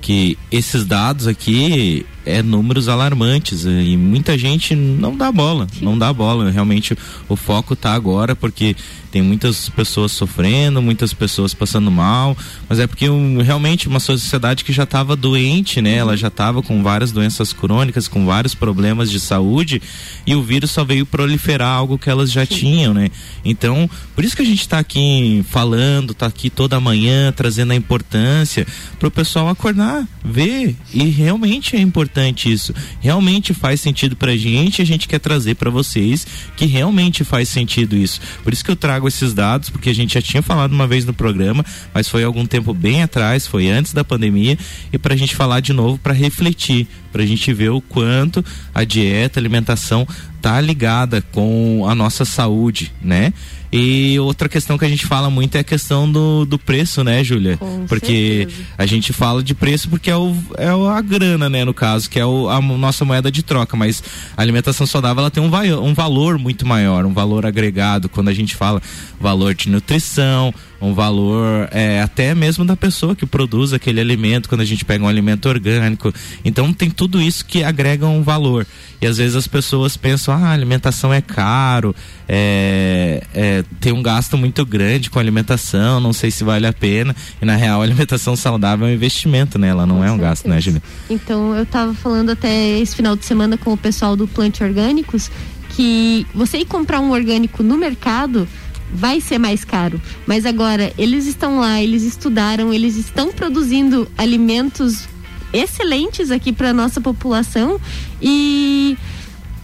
que 0.00 0.38
esses 0.50 0.86
dados 0.86 1.26
aqui 1.26 2.06
é 2.28 2.42
números 2.42 2.88
alarmantes 2.88 3.64
eh, 3.64 3.82
e 3.82 3.96
muita 3.96 4.36
gente 4.36 4.76
não 4.76 5.16
dá 5.16 5.32
bola, 5.32 5.66
não 5.80 5.98
dá 5.98 6.12
bola. 6.12 6.50
Realmente 6.50 6.96
o 7.26 7.34
foco 7.36 7.74
tá 7.74 7.94
agora 7.94 8.36
porque 8.36 8.76
tem 9.10 9.22
muitas 9.22 9.70
pessoas 9.70 10.12
sofrendo, 10.12 10.82
muitas 10.82 11.14
pessoas 11.14 11.54
passando 11.54 11.90
mal, 11.90 12.36
mas 12.68 12.78
é 12.78 12.86
porque 12.86 13.08
um, 13.08 13.40
realmente 13.40 13.88
uma 13.88 14.00
sociedade 14.00 14.62
que 14.62 14.72
já 14.72 14.82
estava 14.82 15.16
doente, 15.16 15.80
né? 15.80 15.94
Ela 15.94 16.16
já 16.16 16.28
estava 16.28 16.62
com 16.62 16.82
várias 16.82 17.10
doenças 17.10 17.54
crônicas, 17.54 18.06
com 18.06 18.26
vários 18.26 18.54
problemas 18.54 19.10
de 19.10 19.18
saúde 19.18 19.80
e 20.26 20.34
o 20.34 20.42
vírus 20.42 20.70
só 20.70 20.84
veio 20.84 21.06
proliferar 21.06 21.70
algo 21.70 21.96
que 21.96 22.10
elas 22.10 22.30
já 22.30 22.44
Sim. 22.44 22.54
tinham, 22.54 22.92
né? 22.92 23.10
Então, 23.42 23.88
por 24.14 24.22
isso 24.22 24.36
que 24.36 24.42
a 24.42 24.46
gente 24.46 24.60
está 24.60 24.78
aqui 24.78 25.42
falando, 25.48 26.12
está 26.12 26.26
aqui 26.26 26.50
toda 26.50 26.78
manhã 26.78 27.32
trazendo 27.32 27.72
a 27.72 27.76
importância 27.76 28.66
para 28.98 29.08
o 29.08 29.10
pessoal 29.10 29.48
acordar, 29.48 30.06
ver 30.22 30.76
e 30.92 31.04
realmente 31.04 31.74
é 31.74 31.80
importante 31.80 32.17
isso. 32.26 32.74
Realmente 33.00 33.54
faz 33.54 33.80
sentido 33.80 34.16
para 34.16 34.32
a 34.32 34.36
gente, 34.36 34.82
a 34.82 34.84
gente 34.84 35.06
quer 35.08 35.18
trazer 35.18 35.54
para 35.54 35.70
vocês 35.70 36.26
que 36.56 36.66
realmente 36.66 37.24
faz 37.24 37.48
sentido 37.48 37.96
isso. 37.96 38.20
Por 38.42 38.52
isso 38.52 38.64
que 38.64 38.70
eu 38.70 38.76
trago 38.76 39.06
esses 39.08 39.32
dados, 39.34 39.70
porque 39.70 39.90
a 39.90 39.94
gente 39.94 40.14
já 40.14 40.22
tinha 40.22 40.42
falado 40.42 40.72
uma 40.72 40.86
vez 40.86 41.04
no 41.04 41.12
programa, 41.12 41.64
mas 41.92 42.08
foi 42.08 42.24
algum 42.24 42.46
tempo 42.46 42.72
bem 42.72 43.02
atrás, 43.02 43.46
foi 43.46 43.68
antes 43.68 43.92
da 43.92 44.04
pandemia, 44.04 44.58
e 44.92 44.98
para 44.98 45.14
a 45.14 45.16
gente 45.16 45.36
falar 45.36 45.60
de 45.60 45.72
novo, 45.72 45.98
para 45.98 46.12
refletir, 46.12 46.86
para 47.12 47.22
a 47.22 47.26
gente 47.26 47.52
ver 47.52 47.70
o 47.70 47.80
quanto 47.80 48.44
a 48.74 48.84
dieta, 48.84 49.38
a 49.38 49.40
alimentação 49.40 50.06
tá 50.40 50.60
ligada 50.60 51.22
com 51.32 51.84
a 51.88 51.94
nossa 51.94 52.24
saúde, 52.24 52.92
né? 53.02 53.32
E 53.70 54.18
outra 54.18 54.48
questão 54.48 54.78
que 54.78 54.84
a 54.84 54.88
gente 54.88 55.06
fala 55.06 55.28
muito 55.28 55.56
é 55.56 55.60
a 55.60 55.64
questão 55.64 56.10
do, 56.10 56.46
do 56.46 56.58
preço, 56.58 57.04
né, 57.04 57.22
Júlia? 57.22 57.58
Porque 57.86 58.46
certeza. 58.48 58.68
a 58.78 58.86
gente 58.86 59.12
fala 59.12 59.42
de 59.42 59.54
preço 59.54 59.90
porque 59.90 60.10
é, 60.10 60.16
o, 60.16 60.34
é 60.56 60.68
a 60.68 61.00
grana, 61.02 61.50
né, 61.50 61.64
no 61.64 61.74
caso, 61.74 62.08
que 62.08 62.18
é 62.18 62.24
o, 62.24 62.48
a 62.48 62.62
nossa 62.62 63.04
moeda 63.04 63.30
de 63.30 63.42
troca, 63.42 63.76
mas 63.76 64.02
a 64.36 64.40
alimentação 64.40 64.86
saudável 64.86 65.20
ela 65.20 65.30
tem 65.30 65.42
um, 65.42 65.50
um 65.84 65.92
valor 65.92 66.38
muito 66.38 66.66
maior, 66.66 67.04
um 67.04 67.12
valor 67.12 67.44
agregado. 67.44 68.08
Quando 68.08 68.28
a 68.28 68.34
gente 68.34 68.56
fala 68.56 68.80
valor 69.20 69.54
de 69.54 69.68
nutrição, 69.68 70.54
um 70.80 70.94
valor 70.94 71.68
é, 71.72 72.00
até 72.00 72.34
mesmo 72.34 72.64
da 72.64 72.76
pessoa 72.76 73.14
que 73.14 73.26
produz 73.26 73.72
aquele 73.72 74.00
alimento, 74.00 74.48
quando 74.48 74.60
a 74.60 74.64
gente 74.64 74.84
pega 74.84 75.04
um 75.04 75.08
alimento 75.08 75.48
orgânico. 75.48 76.12
Então 76.44 76.72
tem 76.72 76.90
tudo 76.90 77.20
isso 77.20 77.44
que 77.44 77.64
agrega 77.64 78.06
um 78.06 78.22
valor. 78.22 78.66
E 79.00 79.06
às 79.06 79.18
vezes 79.18 79.36
as 79.36 79.46
pessoas 79.46 79.96
pensam, 79.96 80.34
ah, 80.34 80.50
alimentação 80.50 81.12
é 81.12 81.20
caro, 81.20 81.94
é, 82.28 83.22
é, 83.34 83.64
tem 83.80 83.92
um 83.92 84.02
gasto 84.02 84.36
muito 84.36 84.64
grande 84.64 85.10
com 85.10 85.18
alimentação, 85.18 86.00
não 86.00 86.12
sei 86.12 86.30
se 86.30 86.44
vale 86.44 86.66
a 86.66 86.72
pena. 86.72 87.14
E 87.40 87.44
na 87.44 87.56
real, 87.56 87.80
a 87.80 87.84
alimentação 87.84 88.36
saudável 88.36 88.86
é 88.86 88.90
um 88.90 88.94
investimento, 88.94 89.58
né? 89.58 89.68
Ela 89.68 89.86
não 89.86 89.98
com 89.98 90.04
é 90.04 90.06
um 90.06 90.16
certeza. 90.16 90.28
gasto, 90.28 90.48
né, 90.48 90.60
Julia? 90.60 90.82
Então 91.10 91.54
eu 91.54 91.62
estava 91.62 91.94
falando 91.94 92.30
até 92.30 92.78
esse 92.78 92.94
final 92.94 93.16
de 93.16 93.24
semana 93.24 93.56
com 93.56 93.72
o 93.72 93.76
pessoal 93.76 94.16
do 94.16 94.26
Plante 94.26 94.62
Orgânicos 94.62 95.30
que 95.70 96.26
você 96.34 96.58
ir 96.58 96.64
comprar 96.64 96.98
um 97.00 97.10
orgânico 97.10 97.62
no 97.62 97.76
mercado 97.76 98.48
vai 98.92 99.20
ser 99.20 99.38
mais 99.38 99.64
caro. 99.64 100.00
Mas 100.26 100.46
agora, 100.46 100.92
eles 100.98 101.26
estão 101.26 101.60
lá, 101.60 101.82
eles 101.82 102.02
estudaram, 102.02 102.72
eles 102.72 102.96
estão 102.96 103.32
produzindo 103.32 104.08
alimentos 104.16 105.08
excelentes 105.52 106.30
aqui 106.30 106.52
para 106.52 106.72
nossa 106.72 107.00
população 107.00 107.80
e 108.20 108.96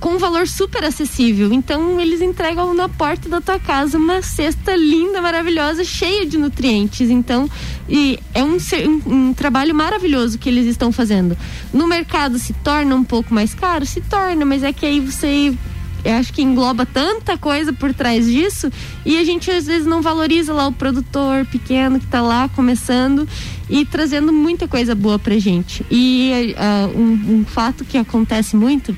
com 0.01 0.17
um 0.17 0.19
valor 0.19 0.47
super 0.47 0.85
acessível. 0.85 1.51
Então 1.51 1.99
eles 1.99 2.21
entregam 2.21 2.75
na 2.75 2.91
porta 2.91 3.27
da 3.27 3.41
tua 3.41 3.59
casa 3.59 3.97
uma 3.97 4.21
cesta 4.21 4.77
linda, 4.77 5.23
maravilhosa, 5.23 5.83
cheia 5.83 6.27
de 6.27 6.37
nutrientes. 6.37 7.09
Então 7.09 7.49
e 7.89 8.19
é 8.35 8.45
um, 8.45 8.57
um, 8.57 9.15
um, 9.15 9.35
trabalho 9.35 9.75
maravilhoso 9.75 10.39
que 10.39 10.49
eles 10.49 10.67
estão 10.67 10.93
fazendo. 10.93 11.37
No 11.73 11.87
mercado 11.87 12.39
se 12.39 12.53
torna 12.53 12.95
um 12.95 13.05
pouco 13.05 13.33
mais 13.33 13.55
caro, 13.55 13.87
se 13.87 14.03
torna, 14.03 14.45
mas 14.45 14.63
é 14.63 14.75
que 14.75 14.85
aí 14.85 15.01
você 15.01 15.57
eu 16.05 16.15
acho 16.15 16.33
que 16.33 16.43
engloba 16.43 16.85
tanta 16.85 17.39
coisa 17.39 17.73
por 17.73 17.95
trás 17.95 18.27
disso 18.27 18.71
e 19.07 19.17
a 19.17 19.25
gente 19.25 19.51
às 19.51 19.67
vezes 19.67 19.87
não 19.87 20.03
valoriza 20.03 20.53
lá 20.53 20.67
o 20.67 20.73
produtor 20.73 21.47
pequeno 21.47 21.99
que 21.99 22.05
está 22.05 22.21
lá 22.21 22.49
começando 22.49 23.27
e 23.71 23.87
trazendo 23.87 24.33
muita 24.33 24.69
coisa 24.69 24.95
boa 24.95 25.19
pra 25.19 25.39
gente. 25.39 25.85
E 25.91 26.55
uh, 26.59 26.99
um, 26.99 27.39
um 27.41 27.45
fato 27.45 27.85
que 27.85 27.97
acontece 27.97 28.55
muito, 28.55 28.95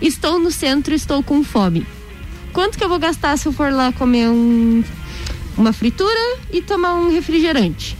estou 0.00 0.38
no 0.38 0.50
centro, 0.50 0.94
estou 0.94 1.22
com 1.22 1.42
fome. 1.42 1.84
Quanto 2.52 2.78
que 2.78 2.84
eu 2.84 2.88
vou 2.88 3.00
gastar 3.00 3.36
se 3.36 3.46
eu 3.48 3.52
for 3.52 3.72
lá 3.72 3.92
comer 3.92 4.28
um, 4.28 4.84
uma 5.56 5.72
fritura 5.72 6.38
e 6.52 6.62
tomar 6.62 6.94
um 6.94 7.10
refrigerante? 7.10 7.96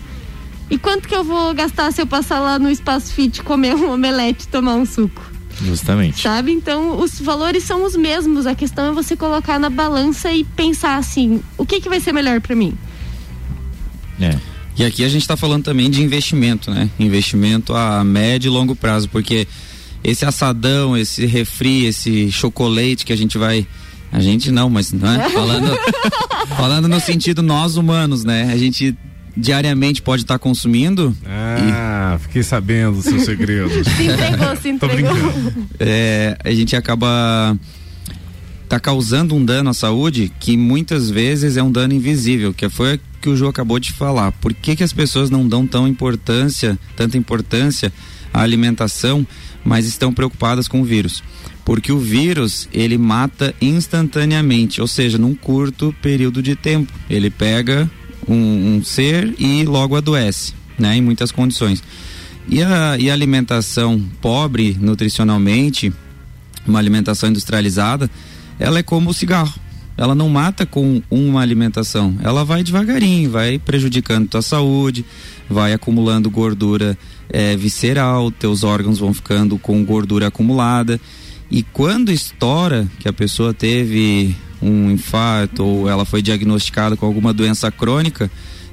E 0.71 0.79
quanto 0.79 1.09
que 1.09 1.15
eu 1.15 1.25
vou 1.25 1.53
gastar 1.55 1.93
se 1.93 2.01
eu 2.01 2.07
passar 2.07 2.39
lá 2.39 2.57
no 2.57 2.71
Espaço 2.71 3.13
Fit 3.13 3.43
comer 3.43 3.75
um 3.75 3.93
omelete 3.93 4.45
e 4.45 4.49
tomar 4.49 4.77
um 4.77 4.87
suco? 4.87 5.34
Justamente. 5.63 6.23
Sabe? 6.23 6.53
Então, 6.53 7.01
os 7.01 7.21
valores 7.21 7.65
são 7.65 7.85
os 7.85 7.97
mesmos. 7.97 8.47
A 8.47 8.55
questão 8.55 8.87
é 8.87 8.93
você 8.93 9.17
colocar 9.17 9.59
na 9.59 9.71
balança 9.71 10.33
e 10.33 10.45
pensar 10.45 10.97
assim: 10.97 11.41
o 11.57 11.65
que, 11.65 11.81
que 11.81 11.89
vai 11.89 12.01
ser 12.01 12.13
melhor 12.13 12.41
para 12.41 12.55
mim? 12.57 12.77
É. 14.21 14.37
E 14.77 14.85
aqui 14.85 15.05
a 15.05 15.09
gente 15.09 15.23
está 15.23 15.37
falando 15.37 15.65
também 15.65 15.89
de 15.89 16.03
investimento, 16.03 16.71
né? 16.71 16.91
Investimento 16.99 17.75
a 17.75 18.03
médio 18.03 18.49
e 18.49 18.51
longo 18.51 18.75
prazo, 18.75 19.09
porque 19.09 19.47
esse 20.03 20.25
assadão, 20.25 20.97
esse 20.97 21.25
refri, 21.27 21.87
esse 21.87 22.31
chocolate 22.31 23.05
que 23.05 23.13
a 23.13 23.17
gente 23.17 23.39
vai. 23.39 23.67
A 24.11 24.21
gente 24.21 24.51
não, 24.51 24.69
mas 24.69 24.93
não 24.93 25.13
é? 25.13 25.27
Falando, 25.31 25.79
falando 26.57 26.89
no 26.89 27.01
sentido 27.01 27.43
nós 27.43 27.77
humanos, 27.77 28.23
né? 28.23 28.53
A 28.53 28.57
gente 28.57 28.97
diariamente 29.37 30.01
pode 30.03 30.23
estar 30.23 30.35
tá 30.35 30.39
consumindo. 30.39 31.17
Ah, 31.27 32.17
e... 32.17 32.23
fiquei 32.23 32.43
sabendo 32.43 32.97
dos 32.97 33.05
seus 33.05 33.25
segredos. 33.25 33.87
se 33.97 34.07
entregou, 34.07 34.57
se 34.57 34.69
entregou. 34.69 35.53
É, 35.79 36.37
a 36.45 36.53
gente 36.53 36.77
acaba 36.77 37.57
tá 38.69 38.81
causando 38.81 39.35
um 39.35 39.45
dano 39.45 39.71
à 39.71 39.75
saúde 39.75 40.33
que 40.41 40.57
muitas 40.57 41.11
vezes 41.11 41.57
é 41.57 41.63
um 41.63 41.71
dano 41.71 41.95
invisível, 41.95 42.53
que 42.53 42.69
foi 42.69 42.99
que 43.21 43.29
o 43.29 43.37
João 43.37 43.51
acabou 43.51 43.79
de 43.79 43.93
falar. 43.93 44.33
Por 44.33 44.53
que, 44.53 44.77
que 44.77 44.83
as 44.83 44.93
pessoas 44.93 45.31
não 45.31 45.47
dão 45.47 45.67
tão 45.67 45.87
importância, 45.87 46.79
tanta 46.97 47.17
importância 47.17 47.93
à 48.33 48.43
alimentação, 48.43 49.27
mas 49.65 49.87
estão 49.87 50.13
preocupadas 50.13 50.69
com 50.69 50.81
o 50.81 50.85
vírus? 50.85 51.23
Porque 51.65 51.91
o 51.91 51.99
vírus, 51.99 52.69
ele 52.73 52.99
mata 52.99 53.55
instantaneamente, 53.61 54.81
ou 54.81 54.87
seja, 54.87 55.17
num 55.17 55.35
curto 55.35 55.95
período 56.03 56.43
de 56.43 56.55
tempo. 56.55 56.93
Ele 57.09 57.31
pega 57.31 57.91
um, 58.29 58.77
um 58.77 58.85
ser 58.85 59.35
e 59.39 59.65
logo 59.65 59.97
adoece, 59.97 60.55
né? 60.79 60.97
Em 60.97 61.03
muitas 61.03 61.31
condições. 61.31 61.83
E 62.49 62.63
a, 62.63 62.97
e 62.99 63.11
a 63.11 63.13
alimentação 63.13 64.01
pobre 64.21 64.77
nutricionalmente, 64.81 65.93
uma 66.67 66.79
alimentação 66.79 67.31
industrializada, 67.31 68.11
ela 68.59 68.79
é 68.79 68.83
como 68.83 69.11
o 69.11 69.15
cigarro. 69.15 69.55
Ela 69.97 70.15
não 70.15 70.29
mata 70.29 70.67
com 70.67 71.01
uma 71.09 71.41
alimentação, 71.41 72.17
ela 72.21 72.45
vai 72.45 72.65
devagarinho, 72.65 73.31
vai 73.31 73.61
prejudicando 73.61 74.29
tua 74.29 74.43
saúde, 74.43 75.05
vai 75.49 75.73
acumulando 75.73 76.29
gordura 76.29 76.99
é, 77.31 77.57
visceral, 77.57 78.29
teus 78.33 78.65
órgãos 78.65 78.99
vão 78.99 79.15
ficando 79.15 79.57
com 79.57 79.85
gordura 79.85 80.27
acumulada. 80.27 81.01
E 81.49 81.63
quando 81.63 82.11
estoura, 82.11 82.89
que 82.99 83.09
a 83.09 83.13
pessoa 83.13 83.55
teve 83.55 84.35
um 84.65 84.91
infarto 84.91 85.65
ou 85.65 85.89
ela 85.89 86.05
foi 86.05 86.23
diagnosticada 86.23 86.97
com 86.97 87.05
alguma 87.05 87.33
doença 87.33 87.71
crônica, 87.71 88.31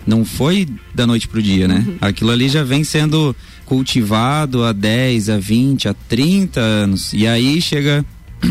não 0.07 0.23
foi 0.23 0.67
da 0.95 1.05
noite 1.05 1.27
pro 1.27 1.41
dia, 1.41 1.67
né? 1.67 1.83
Uhum. 1.85 1.97
Aquilo 2.01 2.31
ali 2.31 2.47
já 2.47 2.63
vem 2.63 2.83
sendo 2.83 3.35
cultivado 3.65 4.63
há 4.63 4.71
10, 4.71 5.29
a 5.29 5.37
20, 5.37 5.89
a 5.89 5.93
30 5.93 6.59
anos. 6.59 7.13
E 7.13 7.27
aí 7.27 7.61
chega 7.61 8.05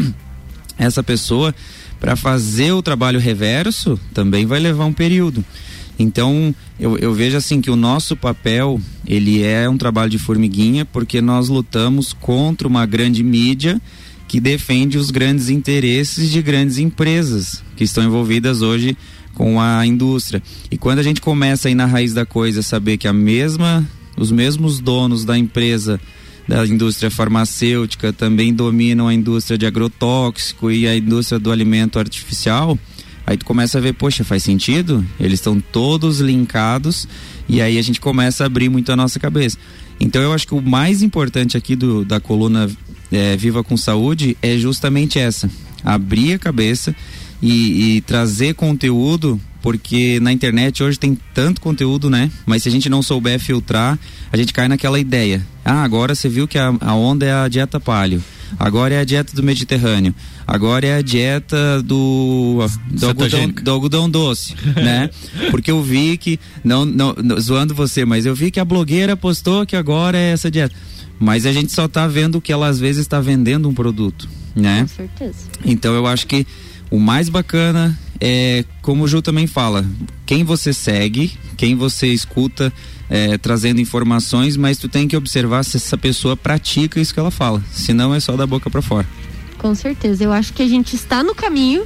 essa 0.78 1.02
pessoa 1.02 1.54
para 1.98 2.14
fazer 2.14 2.72
o 2.72 2.82
trabalho 2.82 3.18
reverso, 3.18 3.98
também 4.14 4.46
vai 4.46 4.60
levar 4.60 4.84
um 4.84 4.92
período. 4.92 5.44
Então, 5.98 6.54
eu, 6.78 6.96
eu, 6.96 7.12
vejo 7.12 7.36
assim 7.36 7.60
que 7.60 7.70
o 7.70 7.76
nosso 7.76 8.16
papel, 8.16 8.80
ele 9.06 9.42
é 9.42 9.68
um 9.68 9.76
trabalho 9.76 10.10
de 10.10 10.16
formiguinha, 10.16 10.86
porque 10.86 11.20
nós 11.20 11.50
lutamos 11.50 12.14
contra 12.14 12.66
uma 12.66 12.86
grande 12.86 13.22
mídia 13.22 13.78
que 14.30 14.38
defende 14.38 14.96
os 14.96 15.10
grandes 15.10 15.48
interesses 15.48 16.30
de 16.30 16.40
grandes 16.40 16.78
empresas 16.78 17.64
que 17.74 17.82
estão 17.82 18.04
envolvidas 18.04 18.62
hoje 18.62 18.96
com 19.34 19.60
a 19.60 19.84
indústria. 19.84 20.40
E 20.70 20.78
quando 20.78 21.00
a 21.00 21.02
gente 21.02 21.20
começa 21.20 21.66
aí 21.66 21.74
na 21.74 21.84
raiz 21.84 22.14
da 22.14 22.24
coisa 22.24 22.62
saber 22.62 22.96
que 22.96 23.08
a 23.08 23.12
mesma, 23.12 23.84
os 24.16 24.30
mesmos 24.30 24.78
donos 24.78 25.24
da 25.24 25.36
empresa 25.36 26.00
da 26.46 26.64
indústria 26.64 27.10
farmacêutica 27.10 28.12
também 28.12 28.54
dominam 28.54 29.08
a 29.08 29.14
indústria 29.14 29.58
de 29.58 29.66
agrotóxico 29.66 30.70
e 30.70 30.86
a 30.86 30.96
indústria 30.96 31.40
do 31.40 31.50
alimento 31.50 31.98
artificial, 31.98 32.78
aí 33.26 33.36
tu 33.36 33.44
começa 33.44 33.78
a 33.78 33.80
ver, 33.80 33.94
poxa, 33.94 34.22
faz 34.22 34.44
sentido? 34.44 35.04
Eles 35.18 35.40
estão 35.40 35.58
todos 35.58 36.20
linkados 36.20 37.08
e 37.48 37.60
aí 37.60 37.76
a 37.78 37.82
gente 37.82 38.00
começa 38.00 38.44
a 38.44 38.46
abrir 38.46 38.68
muito 38.68 38.92
a 38.92 38.96
nossa 38.96 39.18
cabeça. 39.18 39.58
Então 40.00 40.22
eu 40.22 40.32
acho 40.32 40.46
que 40.46 40.54
o 40.54 40.62
mais 40.62 41.02
importante 41.02 41.56
aqui 41.56 41.76
do, 41.76 42.04
da 42.04 42.18
coluna 42.18 42.68
é, 43.12 43.36
Viva 43.36 43.62
com 43.62 43.76
Saúde 43.76 44.36
é 44.40 44.56
justamente 44.56 45.18
essa: 45.18 45.48
abrir 45.84 46.32
a 46.34 46.38
cabeça 46.38 46.96
e, 47.42 47.96
e 47.96 48.00
trazer 48.00 48.54
conteúdo 48.54 49.40
porque 49.62 50.18
na 50.20 50.32
internet 50.32 50.82
hoje 50.82 50.98
tem 50.98 51.18
tanto 51.34 51.60
conteúdo, 51.60 52.08
né? 52.08 52.30
Mas 52.46 52.62
se 52.62 52.68
a 52.68 52.72
gente 52.72 52.88
não 52.88 53.02
souber 53.02 53.38
filtrar, 53.38 53.98
a 54.32 54.36
gente 54.36 54.52
cai 54.52 54.68
naquela 54.68 54.98
ideia. 54.98 55.46
Ah, 55.64 55.82
agora 55.82 56.14
você 56.14 56.28
viu 56.28 56.48
que 56.48 56.58
a, 56.58 56.72
a 56.80 56.94
onda 56.94 57.26
é 57.26 57.32
a 57.32 57.48
dieta 57.48 57.78
palio. 57.78 58.22
Agora 58.58 58.94
é 58.94 59.00
a 59.00 59.04
dieta 59.04 59.34
do 59.34 59.42
Mediterrâneo. 59.42 60.14
Agora 60.46 60.86
é 60.86 60.96
a 60.96 61.02
dieta 61.02 61.82
do, 61.82 62.66
do, 62.90 63.06
algodão, 63.06 63.48
do 63.48 63.70
algodão, 63.70 64.10
doce, 64.10 64.54
né? 64.76 65.10
Porque 65.50 65.70
eu 65.70 65.82
vi 65.82 66.16
que, 66.16 66.38
não, 66.64 66.84
não, 66.84 67.14
zoando 67.40 67.74
você, 67.74 68.04
mas 68.04 68.26
eu 68.26 68.34
vi 68.34 68.50
que 68.50 68.60
a 68.60 68.64
blogueira 68.64 69.16
postou 69.16 69.64
que 69.64 69.76
agora 69.76 70.18
é 70.18 70.32
essa 70.32 70.50
dieta. 70.50 70.74
Mas 71.18 71.46
a 71.46 71.52
gente 71.52 71.72
só 71.72 71.84
está 71.84 72.06
vendo 72.06 72.40
que 72.40 72.52
ela 72.52 72.66
às 72.66 72.80
vezes 72.80 73.02
está 73.02 73.20
vendendo 73.20 73.68
um 73.68 73.74
produto, 73.74 74.28
né? 74.56 74.80
Com 74.82 74.88
certeza. 74.88 75.38
Então 75.64 75.94
eu 75.94 76.06
acho 76.06 76.26
que 76.26 76.46
o 76.90 76.98
mais 76.98 77.28
bacana 77.28 77.96
é, 78.20 78.64
como 78.82 79.04
o 79.04 79.08
Ju 79.08 79.22
também 79.22 79.46
fala, 79.46 79.84
quem 80.26 80.44
você 80.44 80.72
segue, 80.72 81.32
quem 81.56 81.74
você 81.74 82.08
escuta 82.08 82.72
é, 83.10 83.36
trazendo 83.36 83.80
informações, 83.80 84.56
mas 84.56 84.78
tu 84.78 84.88
tem 84.88 85.08
que 85.08 85.16
observar 85.16 85.64
se 85.64 85.76
essa 85.76 85.98
pessoa 85.98 86.36
pratica 86.36 87.00
isso 87.00 87.12
que 87.12 87.18
ela 87.18 87.32
fala. 87.32 87.60
Senão 87.72 88.14
é 88.14 88.20
só 88.20 88.36
da 88.36 88.46
boca 88.46 88.70
para 88.70 88.80
fora. 88.80 89.06
Com 89.58 89.74
certeza. 89.74 90.22
Eu 90.22 90.32
acho 90.32 90.52
que 90.52 90.62
a 90.62 90.68
gente 90.68 90.94
está 90.94 91.22
no 91.22 91.34
caminho 91.34 91.84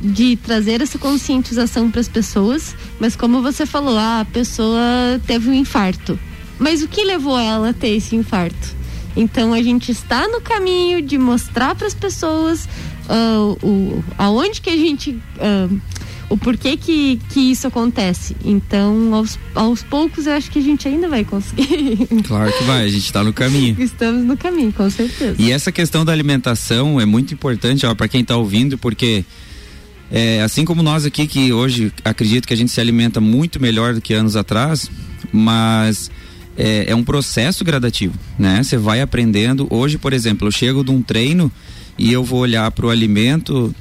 de 0.00 0.36
trazer 0.36 0.80
essa 0.80 0.98
conscientização 0.98 1.90
para 1.90 2.00
as 2.00 2.08
pessoas, 2.08 2.74
mas 2.98 3.14
como 3.14 3.42
você 3.42 3.66
falou, 3.66 3.98
a 3.98 4.26
pessoa 4.32 4.80
teve 5.26 5.50
um 5.50 5.54
infarto. 5.54 6.18
Mas 6.58 6.82
o 6.82 6.88
que 6.88 7.04
levou 7.04 7.38
ela 7.38 7.70
a 7.70 7.72
ter 7.74 7.88
esse 7.88 8.16
infarto? 8.16 8.74
Então 9.16 9.52
a 9.52 9.62
gente 9.62 9.92
está 9.92 10.26
no 10.26 10.40
caminho 10.40 11.00
de 11.00 11.18
mostrar 11.18 11.74
para 11.74 11.86
as 11.86 11.94
pessoas 11.94 12.68
uh, 13.08 13.58
o, 13.62 14.04
aonde 14.18 14.60
que 14.60 14.70
a 14.70 14.76
gente. 14.76 15.10
Uh, 15.10 15.80
o 16.28 16.36
porquê 16.36 16.76
que, 16.76 17.20
que 17.30 17.40
isso 17.40 17.66
acontece. 17.66 18.36
Então, 18.44 19.14
aos, 19.14 19.38
aos 19.54 19.82
poucos, 19.82 20.26
eu 20.26 20.32
acho 20.32 20.50
que 20.50 20.58
a 20.58 20.62
gente 20.62 20.88
ainda 20.88 21.08
vai 21.08 21.24
conseguir. 21.24 22.08
Claro 22.26 22.52
que 22.56 22.64
vai, 22.64 22.84
a 22.84 22.88
gente 22.88 23.04
está 23.04 23.22
no 23.22 23.32
caminho. 23.32 23.76
Estamos 23.78 24.24
no 24.24 24.36
caminho, 24.36 24.72
com 24.72 24.88
certeza. 24.88 25.36
E 25.38 25.50
essa 25.50 25.70
questão 25.70 26.04
da 26.04 26.12
alimentação 26.12 27.00
é 27.00 27.04
muito 27.04 27.34
importante 27.34 27.86
para 27.94 28.08
quem 28.08 28.22
está 28.22 28.36
ouvindo, 28.36 28.78
porque 28.78 29.24
é, 30.10 30.42
assim 30.42 30.64
como 30.64 30.82
nós 30.82 31.04
aqui, 31.04 31.26
que 31.26 31.52
hoje 31.52 31.92
acredito 32.04 32.46
que 32.46 32.54
a 32.54 32.56
gente 32.56 32.70
se 32.70 32.80
alimenta 32.80 33.20
muito 33.20 33.60
melhor 33.60 33.94
do 33.94 34.00
que 34.00 34.14
anos 34.14 34.36
atrás, 34.36 34.90
mas 35.32 36.10
é, 36.56 36.90
é 36.90 36.94
um 36.94 37.04
processo 37.04 37.64
gradativo, 37.64 38.14
né? 38.38 38.62
Você 38.62 38.76
vai 38.76 39.00
aprendendo. 39.00 39.66
Hoje, 39.70 39.98
por 39.98 40.12
exemplo, 40.12 40.48
eu 40.48 40.52
chego 40.52 40.84
de 40.84 40.90
um 40.90 41.02
treino 41.02 41.50
e 41.98 42.12
eu 42.12 42.24
vou 42.24 42.40
olhar 42.40 42.70
para 42.70 42.86
o 42.86 42.90
alimento 42.90 43.74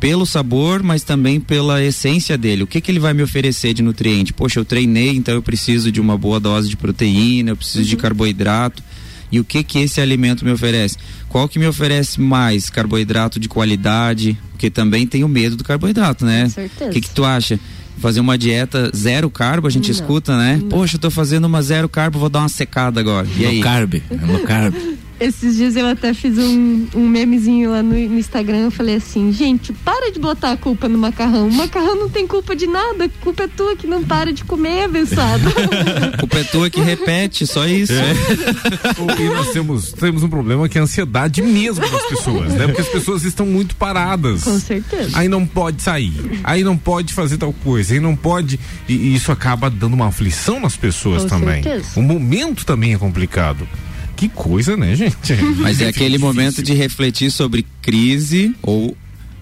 pelo 0.00 0.24
sabor, 0.24 0.82
mas 0.82 1.02
também 1.02 1.40
pela 1.40 1.82
essência 1.82 2.38
dele. 2.38 2.62
O 2.62 2.66
que, 2.66 2.80
que 2.80 2.90
ele 2.90 3.00
vai 3.00 3.12
me 3.12 3.22
oferecer 3.22 3.74
de 3.74 3.82
nutriente? 3.82 4.32
Poxa, 4.32 4.60
eu 4.60 4.64
treinei, 4.64 5.10
então 5.10 5.34
eu 5.34 5.42
preciso 5.42 5.90
de 5.90 6.00
uma 6.00 6.16
boa 6.16 6.38
dose 6.38 6.68
de 6.68 6.76
proteína, 6.76 7.50
eu 7.50 7.56
preciso 7.56 7.80
uhum. 7.80 7.88
de 7.90 7.96
carboidrato. 7.96 8.82
E 9.30 9.38
o 9.38 9.44
que 9.44 9.62
que 9.62 9.78
esse 9.80 10.00
alimento 10.00 10.44
me 10.44 10.50
oferece? 10.50 10.96
Qual 11.28 11.48
que 11.48 11.58
me 11.58 11.66
oferece 11.66 12.20
mais 12.20 12.70
carboidrato 12.70 13.38
de 13.38 13.48
qualidade? 13.48 14.38
Porque 14.52 14.70
também 14.70 15.06
tenho 15.06 15.28
medo 15.28 15.56
do 15.56 15.64
carboidrato, 15.64 16.24
né? 16.24 16.44
Com 16.44 16.50
certeza. 16.50 16.90
O 16.90 16.92
que 16.94 17.00
que 17.02 17.10
tu 17.10 17.24
acha? 17.24 17.60
Fazer 17.98 18.20
uma 18.20 18.38
dieta 18.38 18.90
zero 18.96 19.28
carbo, 19.28 19.66
a 19.66 19.70
gente 19.70 19.86
Não. 19.86 19.94
escuta, 19.94 20.38
né? 20.38 20.58
Não. 20.62 20.68
Poxa, 20.68 20.96
eu 20.96 21.00
tô 21.00 21.10
fazendo 21.10 21.44
uma 21.46 21.60
zero 21.60 21.88
carbo, 21.88 22.18
vou 22.18 22.28
dar 22.28 22.40
uma 22.40 22.48
secada 22.48 23.00
agora. 23.00 23.26
E 23.36 23.44
aí? 23.44 23.56
No 23.58 23.64
carb, 23.64 23.94
no 24.10 24.38
carb. 24.46 24.74
Esses 25.20 25.56
dias 25.56 25.74
eu 25.74 25.86
até 25.86 26.14
fiz 26.14 26.38
um, 26.38 26.86
um 26.94 27.08
memezinho 27.08 27.70
lá 27.70 27.82
no, 27.82 27.90
no 27.90 28.18
Instagram. 28.18 28.58
Eu 28.58 28.70
falei 28.70 28.96
assim: 28.96 29.32
gente, 29.32 29.72
para 29.72 30.12
de 30.12 30.18
botar 30.18 30.52
a 30.52 30.56
culpa 30.56 30.88
no 30.88 30.96
macarrão. 30.96 31.48
O 31.48 31.52
macarrão 31.52 31.96
não 31.96 32.08
tem 32.08 32.26
culpa 32.26 32.54
de 32.54 32.66
nada. 32.66 33.06
A 33.06 33.08
culpa 33.08 33.44
é 33.44 33.48
tua 33.48 33.74
que 33.74 33.86
não 33.86 34.04
para 34.04 34.32
de 34.32 34.44
comer, 34.44 34.84
abençoado. 34.84 35.44
culpa 36.20 36.38
é 36.38 36.44
tua 36.44 36.70
que 36.70 36.80
repete, 36.80 37.46
só 37.46 37.66
isso. 37.66 37.92
E 37.92 39.28
nós 39.28 39.50
temos, 39.50 39.92
temos 39.92 40.22
um 40.22 40.28
problema 40.28 40.68
que 40.68 40.78
é 40.78 40.80
a 40.80 40.84
ansiedade 40.84 41.42
mesmo 41.42 41.88
das 41.88 42.06
pessoas, 42.06 42.52
né? 42.54 42.66
Porque 42.66 42.82
as 42.82 42.88
pessoas 42.88 43.24
estão 43.24 43.46
muito 43.46 43.74
paradas. 43.74 44.44
Com 44.44 44.58
certeza. 44.60 45.10
Aí 45.14 45.28
não 45.28 45.44
pode 45.46 45.82
sair, 45.82 46.40
aí 46.44 46.62
não 46.62 46.76
pode 46.76 47.12
fazer 47.12 47.38
tal 47.38 47.52
coisa, 47.52 47.94
aí 47.94 48.00
não 48.00 48.14
pode. 48.14 48.58
E, 48.88 48.94
e 48.94 49.14
isso 49.14 49.32
acaba 49.32 49.68
dando 49.68 49.94
uma 49.94 50.06
aflição 50.06 50.60
nas 50.60 50.76
pessoas 50.76 51.22
Com 51.22 51.28
também. 51.28 51.62
certeza. 51.62 51.88
O 51.96 52.02
momento 52.02 52.64
também 52.64 52.94
é 52.94 52.98
complicado. 52.98 53.66
Que 54.18 54.28
coisa, 54.28 54.76
né, 54.76 54.94
gente? 54.96 55.32
Mas 55.62 55.80
é 55.80 55.86
aquele 55.88 56.18
momento 56.18 56.62
de 56.62 56.74
refletir 56.74 57.30
sobre 57.30 57.64
crise 57.80 58.54
ou 58.60 58.94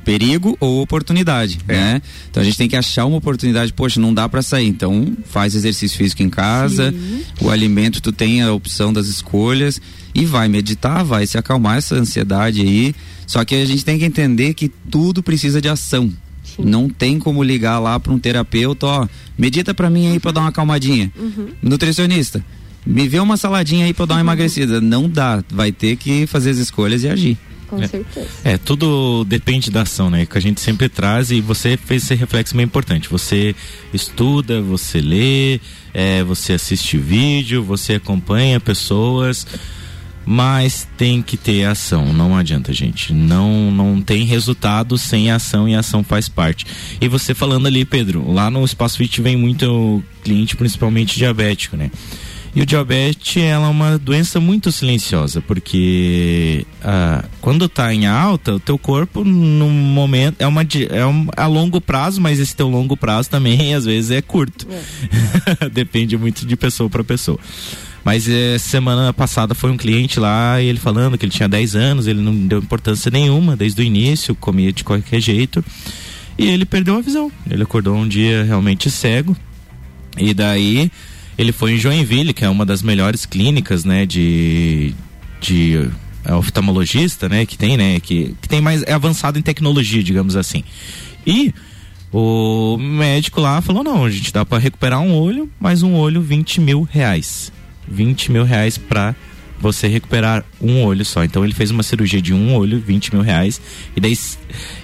perigo 0.05 0.57
ou 0.61 0.83
oportunidade, 0.83 1.59
É. 1.67 1.73
né? 1.75 2.03
Então 2.31 2.41
a 2.41 2.47
gente 2.47 2.57
tem 2.57 2.69
que 2.69 2.77
achar 2.77 3.07
uma 3.07 3.17
oportunidade, 3.17 3.73
poxa, 3.73 3.99
não 3.99 4.15
dá 4.15 4.29
para 4.29 4.41
sair, 4.43 4.69
então 4.69 5.17
faz 5.29 5.55
exercício 5.57 5.99
físico 5.99 6.23
em 6.23 6.29
casa, 6.31 6.95
o 7.41 7.51
alimento 7.51 8.01
tu 8.01 8.13
tem 8.13 8.41
a 8.43 8.53
opção 8.53 8.93
das 8.93 9.09
escolhas 9.09 9.81
e 10.15 10.25
vai 10.25 10.47
meditar, 10.49 11.03
vai 11.05 11.27
se 11.27 11.37
acalmar 11.37 11.79
essa 11.79 11.97
ansiedade 11.97 12.61
aí. 12.61 12.95
Só 13.27 13.45
que 13.45 13.57
a 13.57 13.65
gente 13.65 13.85
tem 13.85 13.99
que 13.99 14.05
entender 14.05 14.55
que 14.55 14.69
tudo 14.69 15.23
precisa 15.25 15.61
de 15.61 15.69
ação. 15.69 16.13
Não 16.59 16.89
tem 16.89 17.19
como 17.19 17.43
ligar 17.43 17.81
lá 17.81 17.99
para 17.99 18.13
um 18.13 18.19
terapeuta, 18.19 18.87
ó, 18.87 19.09
medita 19.37 19.75
para 19.75 19.91
mim 19.91 20.07
aí 20.13 20.21
para 20.21 20.31
dar 20.31 20.41
uma 20.43 20.51
acalmadinha. 20.51 21.11
Nutricionista, 21.61 22.45
me 22.87 23.09
vê 23.09 23.19
uma 23.19 23.37
saladinha 23.37 23.85
aí 23.85 23.93
para 23.93 24.07
dar 24.07 24.15
uma 24.15 24.21
emagrecida. 24.21 24.81
Não 24.81 25.09
dá, 25.09 25.43
vai 25.51 25.73
ter 25.73 25.97
que 25.97 26.27
fazer 26.27 26.51
as 26.51 26.59
escolhas 26.59 27.03
e 27.03 27.09
agir. 27.09 27.37
Com 27.69 27.85
certeza. 27.85 28.29
É, 28.45 28.57
tudo 28.57 29.25
depende 29.25 29.71
da 29.71 29.83
ação, 29.83 30.09
né? 30.09 30.25
Que 30.25 30.39
a 30.39 30.41
gente 30.41 30.61
sempre 30.61 30.89
traz 30.89 31.31
e 31.31 31.41
você 31.41 31.77
fez 31.77 32.05
esse 32.05 32.15
reflexo 32.15 32.57
bem 32.57 32.65
importante. 32.65 33.09
Você 33.09 33.55
estuda, 33.93 34.61
você 34.61 35.01
lê, 35.01 35.61
é, 35.93 36.23
você 36.23 36.53
assiste 36.53 36.97
vídeo, 36.97 37.65
você 37.65 37.95
acompanha 37.95 38.61
pessoas, 38.61 39.47
mas 40.25 40.87
tem 40.97 41.21
que 41.21 41.37
ter 41.37 41.65
ação. 41.65 42.13
Não 42.13 42.37
adianta, 42.37 42.73
gente. 42.73 43.13
Não, 43.13 43.71
não 43.71 44.01
tem 44.01 44.25
resultado 44.25 44.97
sem 44.97 45.33
ação 45.33 45.69
e 45.69 45.75
a 45.75 45.81
ação 45.81 46.05
faz 46.05 46.29
parte. 46.29 46.67
E 47.01 47.09
você 47.09 47.35
falando 47.35 47.67
ali, 47.67 47.85
Pedro, 47.85 48.31
lá 48.31 48.49
no 48.49 48.65
Espaço 48.65 48.97
Fit 48.99 49.21
vem 49.21 49.37
muito 49.37 50.03
cliente, 50.23 50.57
principalmente 50.57 51.17
diabético, 51.17 51.77
né? 51.77 51.91
E 52.57 52.63
o 52.63 52.65
diabetes 52.65 53.37
ela 53.37 53.67
é 53.67 53.69
uma 53.69 53.99
doença 53.99 54.41
muito 54.41 54.73
silenciosa, 54.73 55.43
porque 55.43 56.67
ah, 56.83 57.23
quando 57.43 57.69
tá 57.69 57.93
em 57.93 58.07
alta, 58.07 58.55
o 58.55 58.59
teu 58.59 58.79
corpo 58.79 59.23
no 59.23 59.69
momento 59.69 60.41
é 60.41 60.47
uma 60.47 60.63
é 60.63 61.05
um, 61.05 61.29
a 61.37 61.47
longo 61.47 61.83
prazo, 61.83 62.19
mas 62.19 62.41
esse 62.41 62.57
teu 62.57 62.67
longo 62.67 62.97
prazo 62.97 63.29
também 63.29 63.75
às 63.77 63.85
vezes 63.85 64.11
é 64.11 64.23
curto. 64.23 64.67
Depende 65.71 66.17
muito 66.17 66.47
de 66.47 66.57
pessoa 66.57 66.89
para 66.89 67.05
pessoa. 67.05 67.39
Mas 68.03 68.27
eh, 68.27 68.57
semana 68.57 69.13
passada 69.13 69.55
foi 69.55 69.71
um 69.71 69.77
cliente 69.77 70.19
lá 70.19 70.59
e 70.63 70.65
ele 70.65 70.79
falando 70.79 71.19
que 71.19 71.27
ele 71.27 71.33
tinha 71.33 71.51
10 71.51 71.77
anos, 71.77 72.07
ele 72.07 72.23
não 72.23 72.35
deu 72.35 72.61
importância 72.61 73.11
nenhuma 73.11 73.55
desde 73.55 73.83
o 73.83 73.85
início, 73.85 74.35
comia 74.35 74.73
de 74.73 74.83
qualquer 74.83 75.21
jeito. 75.21 75.63
E 76.39 76.47
ele 76.49 76.65
perdeu 76.65 76.97
a 76.97 77.03
visão. 77.03 77.31
Ele 77.51 77.65
acordou 77.65 77.95
um 77.97 78.09
dia 78.09 78.45
realmente 78.45 78.91
cego. 78.91 79.37
E 80.17 80.33
daí 80.33 80.91
ele 81.39 81.53
foi 81.53 81.73
em 81.73 81.79
Joinville, 81.79 82.33
que 82.33 82.45
é 82.45 82.49
uma 82.49 82.65
das 82.65 82.83
melhores 82.83 83.27
clínicas, 83.27 83.85
né, 83.85 84.07
de 84.07 84.95
de 85.41 85.89
é, 86.25 86.35
oftalmologista, 86.35 87.29
né, 87.29 87.45
que 87.45 87.57
tem, 87.59 87.77
né, 87.77 88.01
que, 88.01 88.35
que 88.41 88.49
tem 88.49 88.61
mais 88.61 88.83
é 88.83 88.93
avançado 88.93 89.39
em 89.39 89.43
tecnologia, 89.43 90.03
digamos 90.03 90.35
assim. 90.37 90.65
E 91.27 91.53
o 92.13 92.77
médico 92.79 93.41
lá 93.41 93.61
falou 93.61 93.85
não, 93.85 94.05
a 94.05 94.11
gente 94.11 94.33
dá 94.33 94.45
para 94.45 94.59
recuperar 94.59 95.01
um 95.01 95.15
olho, 95.15 95.51
mas 95.61 95.83
um 95.83 95.95
olho 95.95 96.21
20 96.21 96.61
mil 96.61 96.83
reais, 96.83 97.53
20 97.89 98.33
mil 98.33 98.45
reais 98.45 98.79
para 98.79 99.15
você 99.59 99.89
recuperar 99.89 100.45
um 100.61 100.83
olho 100.83 101.05
só. 101.05 101.25
Então 101.25 101.45
ele 101.45 101.55
fez 101.55 101.71
uma 101.71 101.83
cirurgia 101.83 102.21
de 102.21 102.33
um 102.33 102.55
olho, 102.55 102.81
20 102.81 103.15
mil 103.15 103.23
reais. 103.23 103.61
E 103.97 104.01
daí 104.01 104.17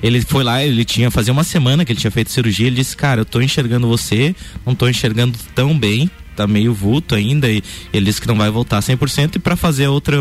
ele 0.03 0.21
foi 0.23 0.43
lá, 0.43 0.63
ele 0.63 0.85
tinha 0.85 1.11
fazia 1.11 1.33
uma 1.33 1.45
semana 1.45 1.85
que 1.85 1.93
ele 1.93 2.01
tinha 2.01 2.11
feito 2.11 2.31
cirurgia. 2.31 2.67
Ele 2.67 2.77
disse: 2.77 2.97
Cara, 2.97 3.21
eu 3.21 3.25
tô 3.25 3.41
enxergando 3.41 3.87
você, 3.87 4.35
não 4.65 4.75
tô 4.75 4.89
enxergando 4.89 5.39
tão 5.55 5.79
bem, 5.79 6.11
tá 6.37 6.47
meio 6.47 6.73
vulto 6.73 7.15
ainda. 7.15 7.51
E 7.51 7.63
ele 7.93 8.07
disse 8.07 8.21
que 8.21 8.29
não 8.29 8.37
vai 8.37 8.51
voltar 8.51 8.81
100%. 8.81 9.37
E 9.37 9.39
para 9.39 9.57
fazer 9.57 9.87
a 9.87 9.91
outra, 9.91 10.17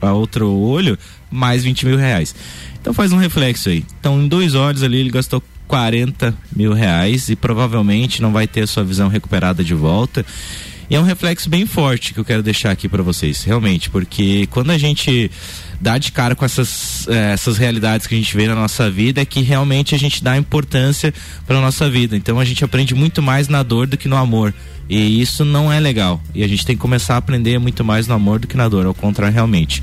a 0.00 0.12
outro 0.12 0.50
olho, 0.50 0.98
mais 1.30 1.64
20 1.64 1.86
mil 1.86 1.96
reais. 1.96 2.34
Então 2.80 2.92
faz 2.92 3.12
um 3.12 3.18
reflexo 3.18 3.68
aí. 3.68 3.84
Então 4.00 4.20
em 4.20 4.28
dois 4.28 4.54
olhos 4.54 4.82
ali 4.82 4.98
ele 4.98 5.10
gastou 5.10 5.42
40 5.66 6.34
mil 6.54 6.72
reais 6.72 7.28
e 7.28 7.36
provavelmente 7.36 8.22
não 8.22 8.32
vai 8.32 8.46
ter 8.46 8.62
a 8.62 8.66
sua 8.66 8.82
visão 8.82 9.08
recuperada 9.08 9.62
de 9.62 9.74
volta. 9.74 10.24
E 10.90 10.96
é 10.96 11.00
um 11.00 11.02
reflexo 11.02 11.50
bem 11.50 11.66
forte 11.66 12.14
que 12.14 12.20
eu 12.20 12.24
quero 12.24 12.42
deixar 12.42 12.70
aqui 12.70 12.88
para 12.88 13.02
vocês, 13.02 13.44
realmente, 13.44 13.90
porque 13.90 14.46
quando 14.50 14.70
a 14.70 14.78
gente 14.78 15.30
dar 15.78 15.98
de 15.98 16.10
cara 16.10 16.34
com 16.34 16.46
essas, 16.46 17.06
eh, 17.08 17.32
essas 17.32 17.58
realidades 17.58 18.06
que 18.06 18.14
a 18.14 18.18
gente 18.18 18.34
vê 18.34 18.46
na 18.48 18.54
nossa 18.54 18.90
vida 18.90 19.20
é 19.20 19.24
que 19.26 19.42
realmente 19.42 19.94
a 19.94 19.98
gente 19.98 20.24
dá 20.24 20.36
importância 20.38 21.12
para 21.46 21.60
nossa 21.60 21.90
vida. 21.90 22.16
Então 22.16 22.40
a 22.40 22.44
gente 22.44 22.64
aprende 22.64 22.94
muito 22.94 23.20
mais 23.20 23.48
na 23.48 23.62
dor 23.62 23.86
do 23.86 23.98
que 23.98 24.08
no 24.08 24.16
amor. 24.16 24.54
E 24.88 25.20
isso 25.20 25.44
não 25.44 25.72
é 25.72 25.78
legal. 25.78 26.20
E 26.34 26.42
a 26.42 26.48
gente 26.48 26.64
tem 26.64 26.76
que 26.76 26.80
começar 26.80 27.14
a 27.14 27.18
aprender 27.18 27.58
muito 27.58 27.84
mais 27.84 28.06
no 28.06 28.14
amor 28.14 28.38
do 28.38 28.46
que 28.46 28.56
na 28.56 28.68
dor, 28.68 28.86
ao 28.86 28.94
contrário, 28.94 29.34
realmente. 29.34 29.82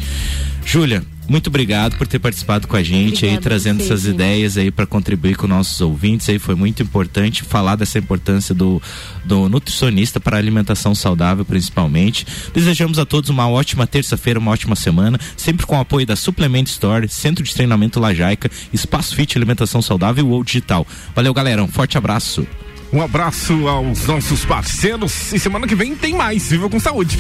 Júlia, 0.66 1.04
muito 1.28 1.48
obrigado 1.48 1.98
por 1.98 2.06
ter 2.06 2.20
participado 2.20 2.68
com 2.68 2.76
a 2.76 2.84
gente 2.84 3.18
Obrigada, 3.18 3.38
aí, 3.38 3.42
trazendo 3.42 3.82
essas 3.82 4.02
gente. 4.02 4.14
ideias 4.14 4.58
aí 4.58 4.70
para 4.70 4.86
contribuir 4.86 5.36
com 5.36 5.48
nossos 5.48 5.82
ouvintes 5.82 6.30
aí. 6.30 6.38
Foi 6.38 6.54
muito 6.56 6.84
importante 6.84 7.44
falar 7.44 7.76
dessa 7.76 7.98
importância 7.98 8.54
do, 8.54 8.82
do 9.24 9.50
nutricionista 9.50 10.20
para 10.20 10.38
a 10.38 10.40
alimentação 10.40 10.94
saudável, 10.94 11.44
principalmente. 11.44 12.26
Desejamos 12.54 13.00
a 13.00 13.06
todos 13.06 13.30
uma 13.30 13.50
ótima 13.50 13.88
terça-feira, 13.88 14.40
uma 14.40 14.52
ótima 14.52 14.76
semana, 14.76 15.20
sempre 15.36 15.66
com 15.66 15.78
o 15.78 15.80
apoio 15.80 16.06
da 16.06 16.16
Suplement 16.16 16.66
Store, 16.66 17.08
Centro 17.08 17.44
de 17.44 17.54
Treinamento 17.54 18.00
Lajaica, 18.00 18.50
Espaço 18.72 19.16
Fit 19.16 19.38
Alimentação 19.38 19.82
Saudável 19.82 20.28
ou 20.30 20.44
Digital. 20.44 20.86
Valeu, 21.16 21.34
galera. 21.34 21.64
Um 21.64 21.68
forte 21.68 21.98
abraço. 21.98 22.46
Um 22.94 23.02
abraço 23.02 23.68
aos 23.68 24.06
nossos 24.06 24.46
parceiros 24.46 25.34
e 25.34 25.40
semana 25.40 25.66
que 25.68 25.76
vem 25.76 25.96
tem 25.96 26.14
mais. 26.14 26.50
Viva 26.50 26.70
com 26.70 26.80
saúde. 26.80 27.18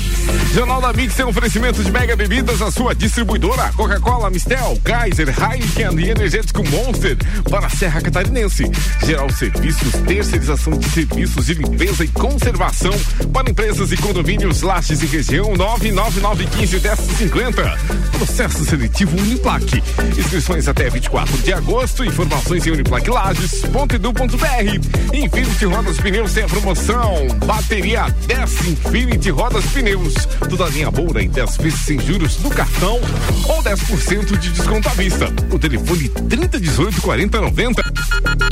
Jornal 0.54 0.80
da 0.80 0.94
Mix 0.94 1.16
tem 1.16 1.26
oferecimento 1.26 1.84
de 1.84 1.92
mega 1.92 2.16
bebidas, 2.16 2.62
a 2.62 2.72
sua 2.72 2.96
distribuidora 2.96 3.74
Coca-Cola, 3.76 4.30
Mistel, 4.30 4.80
Kaiser, 4.84 5.28
Heineken 5.30 6.00
e 6.00 6.12
Energético 6.12 6.64
Monster 6.70 7.18
para 7.50 7.66
a 7.68 7.70
Serra 7.70 8.00
Catarinense. 8.02 8.72
Geral 9.06 9.30
Serviços, 9.32 9.92
terceirização 10.08 10.78
de 10.78 10.90
serviços 10.90 11.48
de 11.48 11.56
limpeza 11.56 12.06
e 12.06 12.08
conservação 12.08 12.94
para 13.34 13.50
empresas 13.50 13.92
e 13.92 13.98
condomínios 13.98 14.62
Lages 14.62 15.02
e 15.02 15.06
região 15.06 15.52
999151050. 15.54 17.78
Processo 18.12 18.64
seletivo 18.64 19.18
Uniplaque. 19.18 19.84
Inscrições 20.18 20.68
até 20.68 20.90
24 20.90 21.38
de 21.40 21.54
agosto. 21.54 22.06
Informações 22.06 22.66
em 22.66 22.72
uniplaquilages.edu.br. 22.72 25.16
Infinity 25.56 25.74
Rodas 25.74 25.98
Pneus 25.98 26.34
tem 26.34 26.44
a 26.44 26.48
promoção. 26.48 27.28
Bateria 27.46 28.10
10 28.28 28.68
Infinity 28.68 29.30
Rodas 29.30 29.66
Pneus. 29.68 30.14
Toda 30.50 30.66
linha 30.66 30.92
boa 30.92 31.24
em 31.24 31.30
10 31.30 31.58
vezes 31.58 31.80
sem 31.80 31.98
juros 31.98 32.38
no 32.40 32.50
cartão 32.50 33.00
ou 33.48 33.64
10% 33.64 34.38
de 34.38 34.52
desconto 34.52 34.90
à 34.90 34.92
vista. 34.92 35.34
O 35.50 35.58
telefone 35.58 36.10
3018 36.10 37.02
4090. 37.02 37.82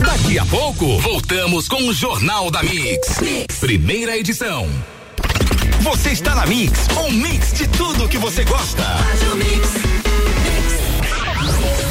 Daqui 0.02 0.40
a 0.40 0.46
pouco, 0.46 0.98
voltamos 1.00 1.68
com 1.68 1.84
o 1.90 1.94
Jornal 1.94 2.50
da 2.50 2.64
mix. 2.64 3.20
mix. 3.20 3.60
Primeira 3.60 4.18
edição. 4.18 4.66
Você 5.82 6.12
está 6.12 6.34
na 6.34 6.46
Mix, 6.46 6.88
um 7.06 7.12
mix 7.12 7.52
de 7.52 7.68
tudo 7.68 8.08
que 8.08 8.18
você 8.18 8.46
gosta. 8.46 8.82
Faz 8.82 9.22
o 9.24 9.36
mix. 9.36 9.94